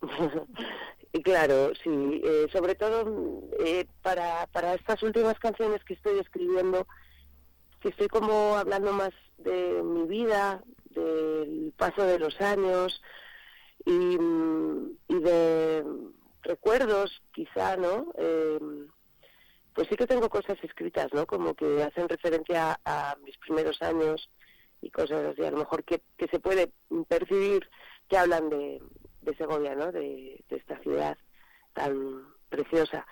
Claro, 1.25 1.73
sí, 1.83 2.21
eh, 2.23 2.47
sobre 2.53 2.75
todo 2.75 3.43
eh, 3.61 3.87
para, 4.03 4.47
para 4.49 4.75
estas 4.75 5.03
últimas 5.03 5.39
canciones 5.39 5.83
que 5.85 5.95
estoy 5.95 6.19
escribiendo, 6.19 6.87
que 7.81 7.89
estoy 7.89 8.09
como 8.09 8.57
hablando 8.57 8.93
más 8.93 9.11
de 9.39 9.83
mi 9.83 10.07
vida, 10.07 10.63
del 10.91 11.73
paso 11.77 12.05
de 12.05 12.19
los 12.19 12.39
años 12.41 13.01
y, 13.87 14.17
de 15.09 15.85
recuerdos, 16.43 17.23
quizá, 17.33 17.77
¿no? 17.77 18.13
Eh, 18.19 18.59
pues 19.75 19.89
sí 19.89 19.97
que 19.97 20.07
tengo 20.07 20.29
cosas 20.29 20.59
escritas, 20.63 21.09
¿no? 21.13 21.27
Como 21.27 21.55
que 21.55 21.83
hacen 21.83 22.09
referencia 22.09 22.79
a, 22.85 23.17
mis 23.25 23.37
primeros 23.39 23.81
años 23.81 24.29
y 24.83 24.91
cosas 24.91 25.25
así, 25.25 25.43
a 25.43 25.51
lo 25.51 25.59
mejor 25.59 25.85
que, 25.85 26.03
que 26.17 26.29
se 26.29 26.39
puede 26.39 26.71
percibir 27.09 27.69
que 28.09 28.17
hablan 28.17 28.49
de, 28.49 28.81
de 29.29 29.37
Segovia, 29.37 29.75
¿no? 29.75 29.93
De, 29.93 30.45
esta 30.49 30.79
ciudad 30.81 31.17
tan 31.75 32.27
preciosa. 32.49 33.07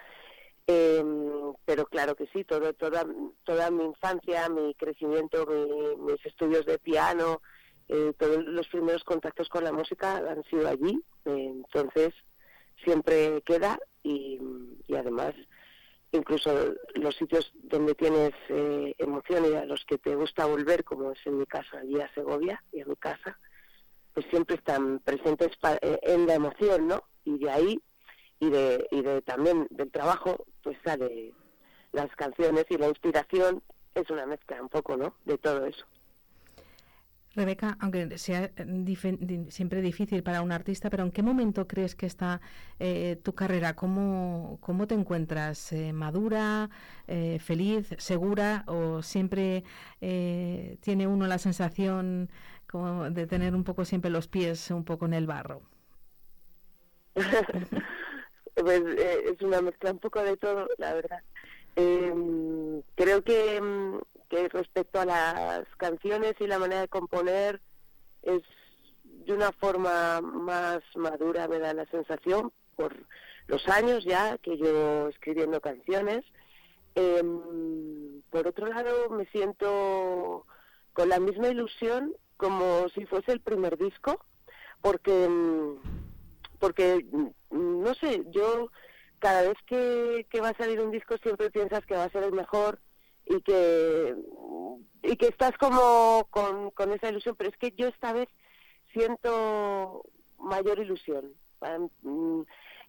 Eh, 0.67 1.05
pero 1.65 1.87
claro 1.87 2.17
que 2.17 2.27
sí, 2.29 2.45
todo, 2.45 2.73
toda, 2.73 3.07
toda 3.45 3.71
mi 3.71 3.85
infancia, 3.85 4.49
mi 4.49 4.75
crecimiento, 4.75 5.47
mis 5.99 6.25
estudios 6.27 6.67
de 6.67 6.79
piano, 6.79 7.41
eh, 7.89 8.13
todos 8.19 8.45
los 8.45 8.67
primeros 8.69 9.05
contactos 9.05 9.49
con 9.49 9.63
la 9.63 9.73
música 9.73 10.17
han 10.17 10.43
sido 10.45 10.69
allí. 10.69 11.01
Entonces, 11.25 12.15
siempre 12.85 13.43
queda 13.43 13.79
y, 14.03 14.41
además 14.95 15.35
incluso 16.13 16.75
los 16.95 17.15
sitios 17.17 17.53
donde 17.55 17.95
tienes 17.95 18.33
eh, 18.49 18.95
emoción 18.97 19.45
y 19.45 19.55
a 19.55 19.67
los 19.67 19.85
que 19.85 19.99
te 19.99 20.15
gusta 20.15 20.47
volver, 20.47 20.83
como 20.85 21.13
es 21.13 21.19
en 21.27 21.39
mi 21.39 21.47
caso 21.47 21.77
allí 21.77 22.01
a 22.01 22.13
Segovia 22.15 22.63
y 22.73 22.81
a 22.81 22.87
mi 22.87 22.97
casa, 22.97 23.39
pues 24.17 24.27
siempre 24.31 24.57
están 24.57 24.99
presentes 25.01 25.51
en 25.83 26.27
la 26.27 26.37
emoción, 26.37 26.89
¿no? 26.89 27.03
Y 27.27 27.37
de 27.37 27.51
ahí 27.51 27.79
y 28.41 28.49
de, 28.49 28.89
y 28.91 29.03
de 29.03 29.21
también 29.21 29.67
del 29.69 29.91
trabajo, 29.91 30.47
pues 30.63 30.79
sale 30.83 31.35
las 31.93 32.09
canciones 32.17 32.65
y 32.71 32.79
la 32.79 32.89
inspiración 32.89 33.63
es 33.95 34.09
una 34.09 34.25
mezcla 34.25 34.63
un 34.63 34.71
poco, 34.71 34.97
¿no? 34.97 35.15
De 35.27 35.37
todo 35.37 35.67
eso. 35.67 35.85
Rebeca, 37.35 37.77
aunque 37.81 38.17
sea 38.17 38.51
siempre 39.51 39.83
difícil 39.83 40.23
para 40.23 40.41
un 40.41 40.51
artista, 40.51 40.89
pero 40.89 41.03
¿en 41.03 41.13
qué 41.13 41.23
momento 41.23 41.69
crees 41.69 41.95
que 41.95 42.07
está 42.07 42.41
eh, 42.79 43.21
tu 43.23 43.35
carrera? 43.35 43.77
¿Cómo, 43.77 44.57
cómo 44.63 44.87
te 44.87 44.95
encuentras? 44.95 45.71
Eh, 45.75 45.93
¿Madura, 45.93 46.71
eh, 47.07 47.39
feliz, 47.39 47.95
segura 47.99 48.65
o 48.67 49.03
siempre 49.03 49.65
tiene 50.01 51.07
uno 51.07 51.27
la 51.27 51.37
sensación 51.37 52.31
como 52.71 53.11
de 53.11 53.27
tener 53.27 53.55
un 53.55 53.65
poco 53.65 53.85
siempre 53.85 54.11
los 54.11 54.29
pies 54.29 54.71
un 54.71 54.85
poco 54.85 55.07
en 55.07 55.15
el 55.15 55.27
barro? 55.27 55.63
pues 58.55 58.81
eh, 58.81 59.25
es 59.33 59.43
una 59.43 59.61
mezcla 59.61 59.93
un 59.93 59.99
poco 59.99 60.23
de 60.23 60.37
todo, 60.37 60.69
la 60.79 60.95
verdad. 60.95 61.23
Em, 61.77 62.83
creo 62.95 63.23
que, 63.23 63.57
em, 63.57 64.01
que 64.29 64.49
respecto 64.49 65.01
a 65.01 65.05
las 65.05 65.65
canciones 65.77 66.35
y 66.41 66.47
la 66.47 66.59
manera 66.59 66.83
de 66.83 66.89
componer 66.89 67.61
es 68.23 68.43
de 69.05 69.33
una 69.33 69.53
forma 69.53 70.21
más 70.21 70.81
madura, 70.95 71.49
me 71.49 71.59
da 71.59 71.75
la 71.75 71.87
sensación, 71.87 72.53
por 72.77 72.95
los 73.47 73.67
años 73.69 74.05
ya 74.05 74.39
que 74.39 74.57
llevo 74.57 75.09
escribiendo 75.09 75.61
canciones. 75.61 76.25
Em, 76.95 78.23
por 78.31 78.47
otro 78.47 78.67
lado, 78.67 79.11
me 79.11 79.27
siento 79.27 80.47
con 80.93 81.09
la 81.09 81.21
misma 81.21 81.49
ilusión 81.49 82.15
como 82.37 82.89
si 82.91 83.07
fuese 83.07 83.33
el 83.33 83.41
primer 83.41 83.77
disco, 83.79 84.25
porque 84.81 85.29
porque 86.59 87.05
mm, 87.11 87.83
no 87.83 87.95
sé, 87.95 88.25
yo 88.31 88.71
cada 89.19 89.43
vez 89.43 89.57
que, 89.67 90.27
que 90.31 90.41
va 90.41 90.51
a 90.51 90.57
salir 90.57 90.81
un 90.81 90.91
disco 90.91 91.17
siempre 91.19 91.51
piensas 91.51 91.85
que 91.87 91.97
va 91.97 92.05
a 92.05 92.11
ser 92.11 92.23
el 92.23 92.33
mejor 92.33 92.81
y 93.27 93.41
que 93.43 94.15
y 95.03 95.17
que 95.17 95.27
estás 95.29 95.57
como 95.59 96.27
con, 96.31 96.71
con 96.71 96.93
esa 96.93 97.09
ilusión, 97.09 97.37
pero 97.37 97.51
es 97.51 97.57
que 97.57 97.73
yo 97.77 97.89
esta 97.89 98.13
vez 98.13 98.29
siento 98.93 100.03
mayor 100.39 100.79
ilusión. 100.79 101.33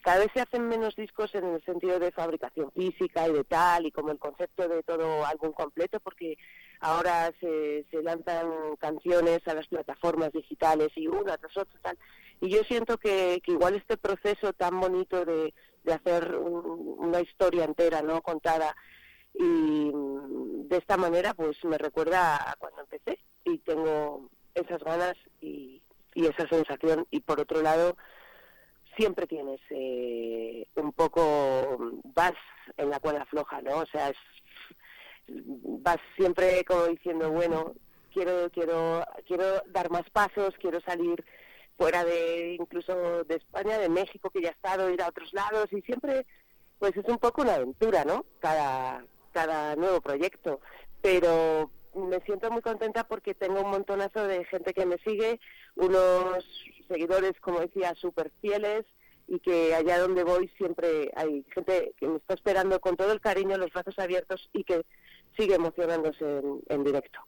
Cada 0.02 0.20
vez 0.20 0.30
se 0.34 0.42
hacen 0.42 0.68
menos 0.68 0.96
discos 0.96 1.34
en 1.36 1.46
el 1.46 1.64
sentido 1.64 2.00
de 2.00 2.12
fabricación 2.12 2.72
física 2.72 3.28
y 3.28 3.34
de 3.34 3.44
tal, 3.44 3.86
y 3.86 3.92
como 3.92 4.12
el 4.12 4.20
concepto 4.20 4.68
de 4.68 4.84
todo 4.84 5.26
álbum 5.26 5.52
completo, 5.52 6.00
porque 6.00 6.38
ahora 6.80 7.32
se, 7.40 7.86
se 7.92 8.04
lanzan 8.04 8.76
canciones 8.80 9.46
a 9.48 9.54
las 9.54 9.68
plataformas 9.68 10.32
digitales 10.32 10.90
y 10.96 11.08
una 11.08 11.38
tras 11.38 11.58
otra 11.58 11.80
tal. 11.82 11.98
Y 12.40 12.50
yo 12.50 12.64
siento 12.64 12.98
que, 12.98 13.42
igual 13.46 13.76
este 13.76 13.98
proceso 13.98 14.54
tan 14.54 14.80
bonito 14.80 15.26
de, 15.26 15.54
de 15.84 15.94
hacer 15.94 16.36
una 16.36 17.20
historia 17.20 17.66
entera, 17.66 18.02
¿no? 18.02 18.22
Contada 18.22 18.76
y 19.34 19.92
de 19.94 20.78
esta 20.78 20.98
manera, 20.98 21.34
pues 21.34 21.64
me 21.64 21.78
recuerda 21.78 22.36
a 22.36 22.56
cuando 22.58 22.82
empecé 22.82 23.20
y 23.44 23.60
tengo 23.60 24.30
esas 24.56 24.84
ganas 24.84 25.16
y, 25.42 25.82
y 26.16 26.26
esa 26.26 26.48
sensación. 26.50 27.06
Y 27.12 27.22
por 27.22 27.40
otro 27.40 27.62
lado, 27.62 27.98
siempre 28.98 29.28
tienes 29.28 29.62
eh, 29.70 30.68
un 30.76 30.92
poco, 30.92 31.78
vas 32.16 32.34
en 32.76 32.90
la 32.90 33.00
cuerda 33.00 33.26
floja, 33.26 33.62
¿no? 33.62 33.78
O 33.78 33.86
sea, 33.86 34.10
es, 34.10 34.18
vas 35.28 35.98
siempre 36.16 36.64
como 36.66 36.88
diciendo, 36.88 37.32
bueno, 37.32 37.74
quiero, 38.14 38.50
quiero, 38.52 39.06
quiero 39.26 39.62
dar 39.68 39.90
más 39.90 40.10
pasos, 40.10 40.54
quiero 40.60 40.82
salir 40.82 41.24
fuera 41.78 42.04
de 42.04 42.58
incluso 42.60 43.24
de 43.26 43.36
España, 43.36 43.78
de 43.78 43.90
México, 43.90 44.30
que 44.32 44.42
ya 44.42 44.50
he 44.50 44.52
estado, 44.52 44.90
ir 44.90 45.02
a 45.02 45.10
otros 45.10 45.32
lados 45.34 45.72
y 45.72 45.82
siempre 45.82 46.26
pues 46.80 46.96
es 46.96 47.06
un 47.08 47.18
poco 47.18 47.42
una 47.42 47.56
aventura, 47.56 48.04
¿no? 48.04 48.26
Cada, 48.40 49.04
cada 49.32 49.76
nuevo 49.76 50.02
proyecto. 50.02 50.60
Pero 51.02 51.72
me 51.96 52.20
siento 52.22 52.52
muy 52.52 52.62
contenta 52.62 53.08
porque 53.08 53.34
tengo 53.34 53.62
un 53.62 53.72
montonazo 53.72 54.28
de 54.28 54.46
gente 54.46 54.74
que 54.74 54.86
me 54.86 54.98
sigue, 55.00 55.40
unos 55.76 56.46
seguidores, 56.88 57.34
como 57.42 57.60
decía, 57.60 57.94
súper 57.96 58.32
fieles 58.42 58.86
y 59.28 59.40
que 59.40 59.76
allá 59.76 60.00
donde 60.00 60.24
voy 60.24 60.50
siempre 60.58 61.12
hay 61.16 61.46
gente 61.54 61.94
que 61.98 62.08
me 62.08 62.18
está 62.18 62.34
esperando 62.34 62.80
con 62.80 62.96
todo 62.96 63.12
el 63.12 63.20
cariño, 63.20 63.58
los 63.58 63.72
brazos 63.72 64.00
abiertos 64.00 64.50
y 64.54 64.64
que 64.64 64.86
sigue 65.38 65.56
emocionándose 65.56 66.42
en 66.70 66.84
directo. 66.84 67.20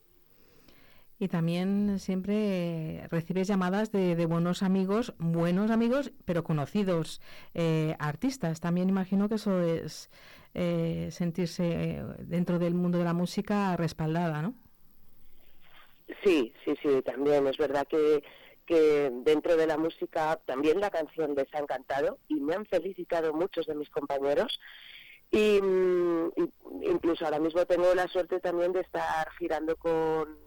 Y 1.22 1.28
también 1.28 2.00
siempre 2.00 3.06
recibes 3.12 3.50
llamadas 3.50 3.92
de, 3.92 4.26
buenos 4.26 4.64
amigos, 4.64 5.14
buenos 5.20 5.70
amigos, 5.70 6.14
pero 6.24 6.46
conocidos 6.46 7.20
eh, 7.54 7.96
artistas. 8.00 8.62
También 8.62 8.88
imagino 8.88 9.28
que 9.28 9.36
eso 9.36 9.62
es 9.62 10.10
eh, 10.54 11.10
sentirse 11.12 12.02
dentro 12.20 12.58
del 12.58 12.74
mundo 12.74 12.98
de 12.98 13.04
la 13.04 13.14
música 13.14 13.76
respaldada, 13.76 14.42
¿no? 14.42 14.54
Sí, 16.24 16.54
sí, 16.64 16.74
sí, 16.82 17.02
también. 17.04 17.46
Es 17.48 17.58
verdad 17.58 17.86
que, 17.86 18.24
que 18.70 19.10
dentro 19.24 19.58
de 19.58 19.66
la 19.66 19.78
música 19.78 20.40
también 20.46 20.80
la 20.80 20.92
canción 20.92 21.34
les 21.34 21.52
ha 21.56 21.58
encantado 21.58 22.20
y 22.28 22.36
me 22.36 22.54
han 22.54 22.68
felicitado 22.68 23.34
muchos 23.34 23.66
de 23.66 23.74
mis 23.74 23.90
compañeros. 23.90 24.60
y 25.32 25.60
mm, 25.62 26.32
incluso 26.84 27.26
ahora 27.26 27.40
mismo 27.40 27.66
tengo 27.66 27.94
la 27.96 28.08
suerte 28.08 28.40
también 28.40 28.72
de 28.74 28.82
estar 28.82 29.28
girando 29.40 29.76
con 29.76 30.38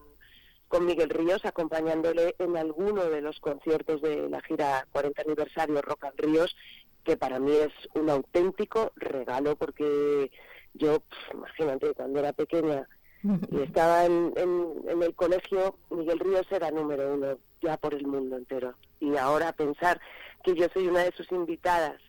con 0.69 0.87
Miguel 0.87 1.11
Ríos, 1.11 1.45
acompañándole 1.45 2.35
en 2.39 2.57
alguno 2.57 3.05
de 3.11 3.21
los 3.21 3.39
conciertos 3.41 4.01
de 4.01 4.31
la 4.31 4.41
gira 4.41 4.87
40 4.93 5.21
aniversario 5.21 5.83
Rock 5.83 6.05
and 6.05 6.19
Ríos, 6.19 6.57
que 7.05 7.19
para 7.19 7.39
mí 7.39 7.53
es 7.53 7.73
un 7.95 8.09
auténtico 8.09 8.91
regalo 8.97 9.55
porque 9.57 10.31
yo, 10.73 11.03
imagínate, 11.35 11.93
cuando 11.93 12.21
era 12.21 12.33
pequeña 12.33 12.89
y 13.23 13.61
estaba 13.63 14.05
en, 14.05 14.33
en, 14.37 15.03
el 15.03 15.15
colegio, 15.15 15.77
Miguel 15.91 16.19
Ríos 16.19 16.47
era 16.51 16.71
número 16.71 17.15
uno 17.15 17.39
ya 17.61 17.77
por 17.77 17.95
el 17.95 18.07
mundo 18.07 18.37
entero. 18.37 18.75
Y 19.01 19.17
ahora 19.17 19.53
pensar 19.53 20.01
que 20.43 20.55
yo 20.55 20.67
soy 20.73 20.89
una 20.89 21.05
de 21.05 21.13
sus 21.13 21.31
invitadas 21.33 22.01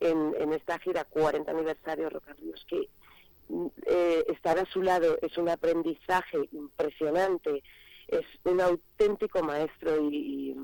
en, 0.00 0.34
en 0.38 0.52
esta 0.52 0.78
gira 0.78 1.04
40 1.04 1.50
aniversario 1.50 2.10
Rock 2.10 2.28
and 2.28 2.38
Ríos, 2.40 2.64
que 2.68 2.88
eh, 3.86 4.24
estar 4.28 4.58
a 4.58 4.66
su 4.66 4.82
lado 4.82 5.18
es 5.20 5.36
un 5.36 5.48
aprendizaje 5.48 6.48
impresionante 6.52 7.62
es 8.12 8.26
un 8.44 8.60
auténtico 8.60 9.42
maestro 9.42 9.98
y, 10.10 10.54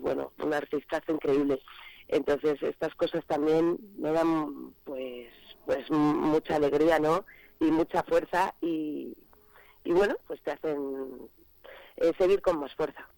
bueno, 0.00 0.32
un 0.42 0.54
artista 0.54 1.02
increíble. 1.08 1.60
Entonces 2.08 2.62
estas 2.62 2.94
cosas 2.94 3.24
también 3.26 3.78
me 3.98 4.10
dan 4.12 4.72
pues 4.84 5.28
pues 5.66 5.90
mucha 5.90 6.56
alegría, 6.56 6.98
¿no? 6.98 7.26
Y 7.60 7.66
mucha 7.66 8.02
fuerza 8.02 8.54
y, 8.62 9.14
y 9.88 9.92
bueno, 9.92 10.16
pues 10.26 10.42
te 10.42 10.50
hacen 10.50 10.76
eh, 11.96 12.12
seguir 12.18 12.42
con 12.42 12.60
más 12.60 12.74
fuerza. 12.74 13.08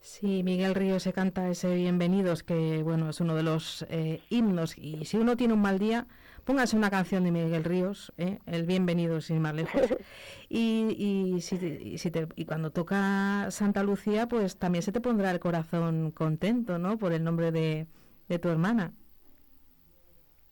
Sí, 0.00 0.42
Miguel 0.42 0.74
Río 0.74 0.98
se 0.98 1.12
canta 1.12 1.50
ese 1.50 1.74
Bienvenidos, 1.74 2.42
que 2.42 2.82
bueno, 2.82 3.10
es 3.10 3.20
uno 3.20 3.34
de 3.34 3.42
los 3.42 3.84
eh, 3.90 4.22
himnos. 4.30 4.78
Y 4.78 5.04
si 5.04 5.18
uno 5.18 5.36
tiene 5.36 5.52
un 5.52 5.60
mal 5.60 5.78
día, 5.78 6.06
póngase 6.46 6.74
una 6.74 6.88
canción 6.88 7.22
de 7.24 7.32
Miguel 7.32 7.64
Ríos, 7.64 8.14
¿eh? 8.16 8.38
el 8.46 8.64
Bienvenido 8.64 9.20
sin 9.20 9.42
más 9.42 9.54
lejos. 9.54 9.82
Y, 10.50 10.96
y, 10.96 11.42
si, 11.42 11.98
si 11.98 12.12
y 12.36 12.46
cuando 12.46 12.70
toca 12.70 13.50
Santa 13.50 13.82
Lucía, 13.82 14.26
pues 14.26 14.58
también 14.58 14.80
se 14.80 14.92
te 14.92 15.02
pondrá 15.02 15.30
el 15.30 15.38
corazón 15.38 16.10
contento, 16.12 16.78
¿no? 16.78 16.96
Por 16.96 17.12
el 17.12 17.22
nombre 17.22 17.52
de, 17.52 17.86
de 18.30 18.38
tu 18.38 18.48
hermana. 18.48 18.94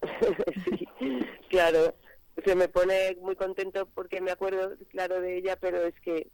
sí, 0.67 0.87
claro. 1.49 1.95
Se 2.45 2.55
me 2.55 2.69
pone 2.69 3.17
muy 3.21 3.37
contento 3.37 3.87
porque 3.95 4.21
me 4.21 4.31
acuerdo, 4.31 4.77
claro, 4.91 5.21
de 5.21 5.39
ella, 5.39 5.57
pero 5.57 5.83
es 5.83 5.99
que 6.01 6.29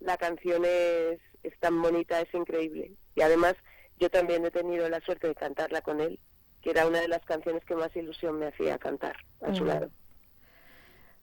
la 0.00 0.16
canción 0.16 0.64
es, 0.64 1.20
es 1.42 1.58
tan 1.60 1.80
bonita, 1.80 2.20
es 2.20 2.32
increíble. 2.34 2.92
Y 3.14 3.22
además, 3.22 3.54
yo 3.98 4.10
también 4.10 4.44
he 4.44 4.50
tenido 4.50 4.88
la 4.88 5.00
suerte 5.00 5.28
de 5.28 5.34
cantarla 5.34 5.82
con 5.82 6.00
él 6.00 6.18
que 6.62 6.70
era 6.70 6.86
una 6.86 7.00
de 7.00 7.08
las 7.08 7.24
canciones 7.24 7.64
que 7.64 7.74
más 7.74 7.94
ilusión 7.96 8.38
me 8.38 8.46
hacía 8.46 8.78
cantar 8.78 9.16
a 9.42 9.54
su 9.54 9.64
lado. 9.64 9.90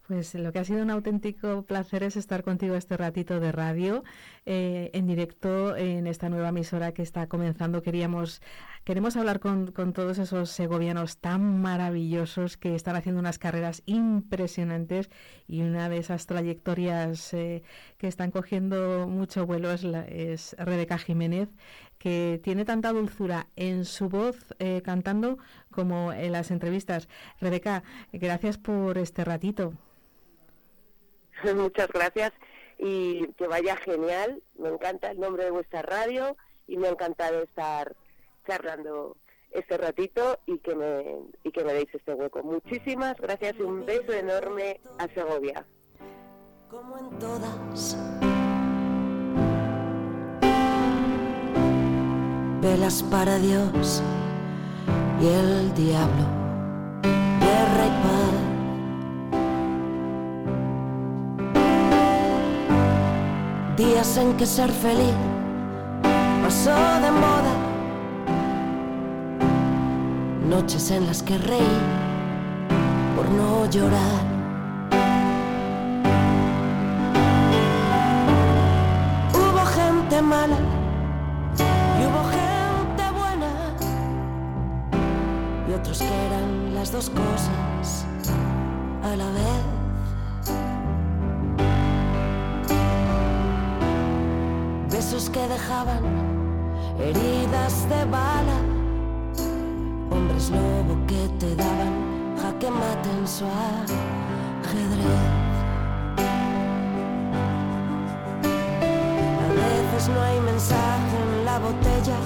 Pues 0.10 0.34
lo 0.34 0.52
que 0.52 0.58
ha 0.58 0.64
sido 0.64 0.82
un 0.82 0.90
auténtico 0.90 1.62
placer 1.62 2.02
es 2.02 2.18
estar 2.18 2.42
contigo 2.44 2.74
este 2.74 2.98
ratito 2.98 3.40
de 3.40 3.52
radio 3.52 4.04
eh, 4.48 4.90
en 4.96 5.06
directo 5.06 5.78
en 5.78 6.08
esta 6.08 6.30
nueva 6.30 6.50
emisora 6.50 6.94
que 6.94 7.04
está 7.04 7.28
comenzando. 7.28 7.84
Queríamos 7.84 8.42
queremos 8.86 9.16
hablar 9.18 9.40
con, 9.40 9.72
todos 9.94 10.18
esos 10.18 10.50
segovianos 10.50 11.20
tan 11.20 11.62
maravillosos 11.62 12.58
que 12.58 12.74
están 12.74 12.96
haciendo 12.96 13.20
unas 13.20 13.38
carreras 13.38 13.84
impresionantes 13.86 15.12
y 15.48 15.62
una 15.62 15.90
de 15.90 16.00
esas 16.00 16.26
trayectorias 16.26 17.32
eh, 17.36 17.62
que 18.00 18.08
están 18.08 18.32
cogiendo 18.32 19.08
mucho 19.08 19.46
vuelo 19.46 19.72
es, 19.72 19.84
es 19.84 20.56
Rebeca 20.58 20.98
Jiménez 20.98 21.50
que 22.00 22.42
tiene 22.44 22.66
tanta 22.66 22.94
dulzura 22.94 23.46
en 23.56 23.86
su 23.86 24.10
voz 24.10 24.56
eh, 24.58 24.82
cantando 24.84 25.38
como 25.70 26.14
en 26.14 26.32
las 26.32 26.50
entrevistas. 26.50 27.08
Rebeca, 27.40 27.84
gracias 28.12 28.58
por 28.58 28.98
este 28.98 29.24
ratito. 29.24 29.76
Muchas 31.56 31.88
gracias 31.88 32.32
y 32.78 33.28
que 33.34 33.48
vaya 33.48 33.76
genial. 33.78 34.42
Me 34.58 34.70
encanta 34.70 35.12
el 35.12 35.20
nombre 35.20 35.46
de 35.46 35.52
vuestra 35.52 35.82
radio 35.82 36.36
y 36.68 36.78
me 36.78 36.88
ha 36.88 36.92
encantado 36.92 37.42
estar 37.42 37.96
charlando 38.48 39.18
este 39.52 39.78
ratito 39.78 40.40
y 40.46 40.60
que 40.60 40.76
me 40.76 41.04
y 41.44 41.52
que 41.52 41.64
me 41.64 41.74
deis 41.74 41.90
este 41.94 42.14
hueco. 42.14 42.44
Muchísimas 42.44 43.18
gracias 43.18 43.56
y 43.60 43.64
un 43.64 43.86
beso 43.86 44.14
enorme 44.14 44.80
a 44.98 45.08
Segovia. 45.14 45.66
Como 46.70 46.98
en 46.98 47.20
todas. 47.20 47.98
Velas 52.62 53.04
para 53.04 53.38
Dios 53.40 54.04
y 55.22 55.28
el 55.28 55.74
diablo. 55.74 56.26
Guerra 57.02 57.86
y 57.86 58.04
paz 58.04 58.19
días 63.80 64.18
en 64.18 64.36
que 64.36 64.46
ser 64.46 64.70
feliz 64.70 65.16
pasó 66.44 66.76
de 67.04 67.12
moda, 67.12 67.54
noches 70.50 70.92
en 70.92 71.08
las 71.08 71.24
que 71.24 71.38
reí 71.38 71.80
por 73.16 73.30
no 73.30 73.70
llorar. 73.70 74.24
Hubo 79.34 79.64
gente 79.78 80.22
mala 80.22 80.60
y 82.00 82.02
hubo 82.08 82.22
gente 82.38 83.04
buena 83.22 83.52
y 85.70 85.72
otros 85.72 86.00
que 86.00 86.16
eran 86.28 86.76
las 86.76 86.92
dos 86.92 87.10
cosas 87.10 88.06
a 89.04 89.16
la 89.16 89.30
vez. 89.32 89.69
Que 95.32 95.48
dejaban 95.48 96.04
heridas 97.00 97.88
de 97.88 98.06
bala, 98.06 98.58
hombres 100.10 100.50
lobo 100.50 100.98
que 101.06 101.28
te 101.40 101.56
daban 101.56 101.94
jaque 102.42 102.72
mate 102.72 103.10
en 103.10 103.28
su 103.28 103.46
ajedrez. 103.46 105.06
A 109.46 109.48
veces 109.62 110.10
no 110.10 110.22
hay 110.22 110.40
mensaje 110.40 111.16
en 111.24 111.46
la 111.46 111.60
botella, 111.60 112.18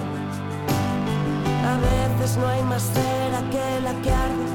a 1.71 1.75
veces 1.89 2.37
no 2.37 2.47
hay 2.47 2.63
más 2.63 2.83
cera 2.83 3.41
que 3.51 3.81
la 3.81 3.93
que 4.01 4.11
arde. 4.11 4.47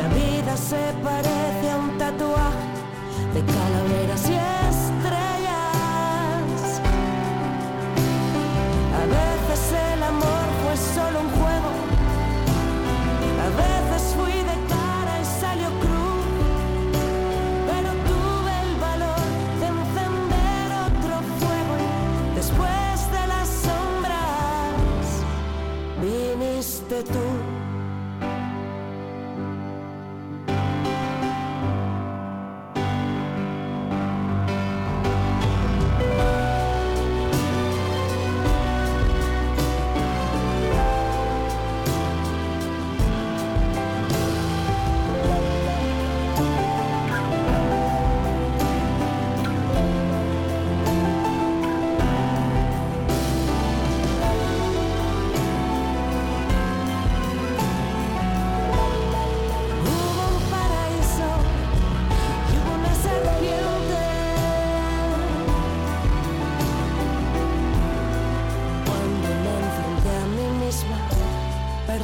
La 0.00 0.08
vida 0.08 0.56
se 0.56 0.82
parece 1.04 1.70
a 1.70 1.76
un 1.76 1.98
tatuaje 1.98 2.66
de 3.34 3.40
calaveras 3.44 4.31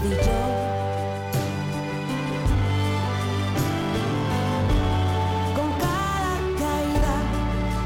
Con 0.09 0.17
cara 5.85 6.35
caída 6.59 7.17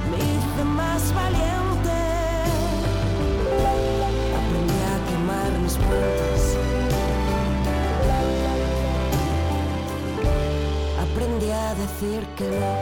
me 0.09 0.17
hice 0.19 0.63
más 0.65 1.03
valiente. 1.15 1.97
Aprendí 4.39 4.79
a 4.93 4.97
quemar 5.09 5.51
mis 5.63 5.77
puentes. 5.85 6.41
Aprendí 11.03 11.51
a 11.51 11.75
decir 11.75 12.21
que 12.37 12.47
no. 12.61 12.73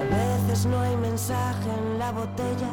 A 0.00 0.02
veces 0.16 0.64
no 0.64 0.80
hay 0.80 0.96
mensaje 0.96 1.68
en 1.78 1.98
la 1.98 2.10
botella. 2.10 2.72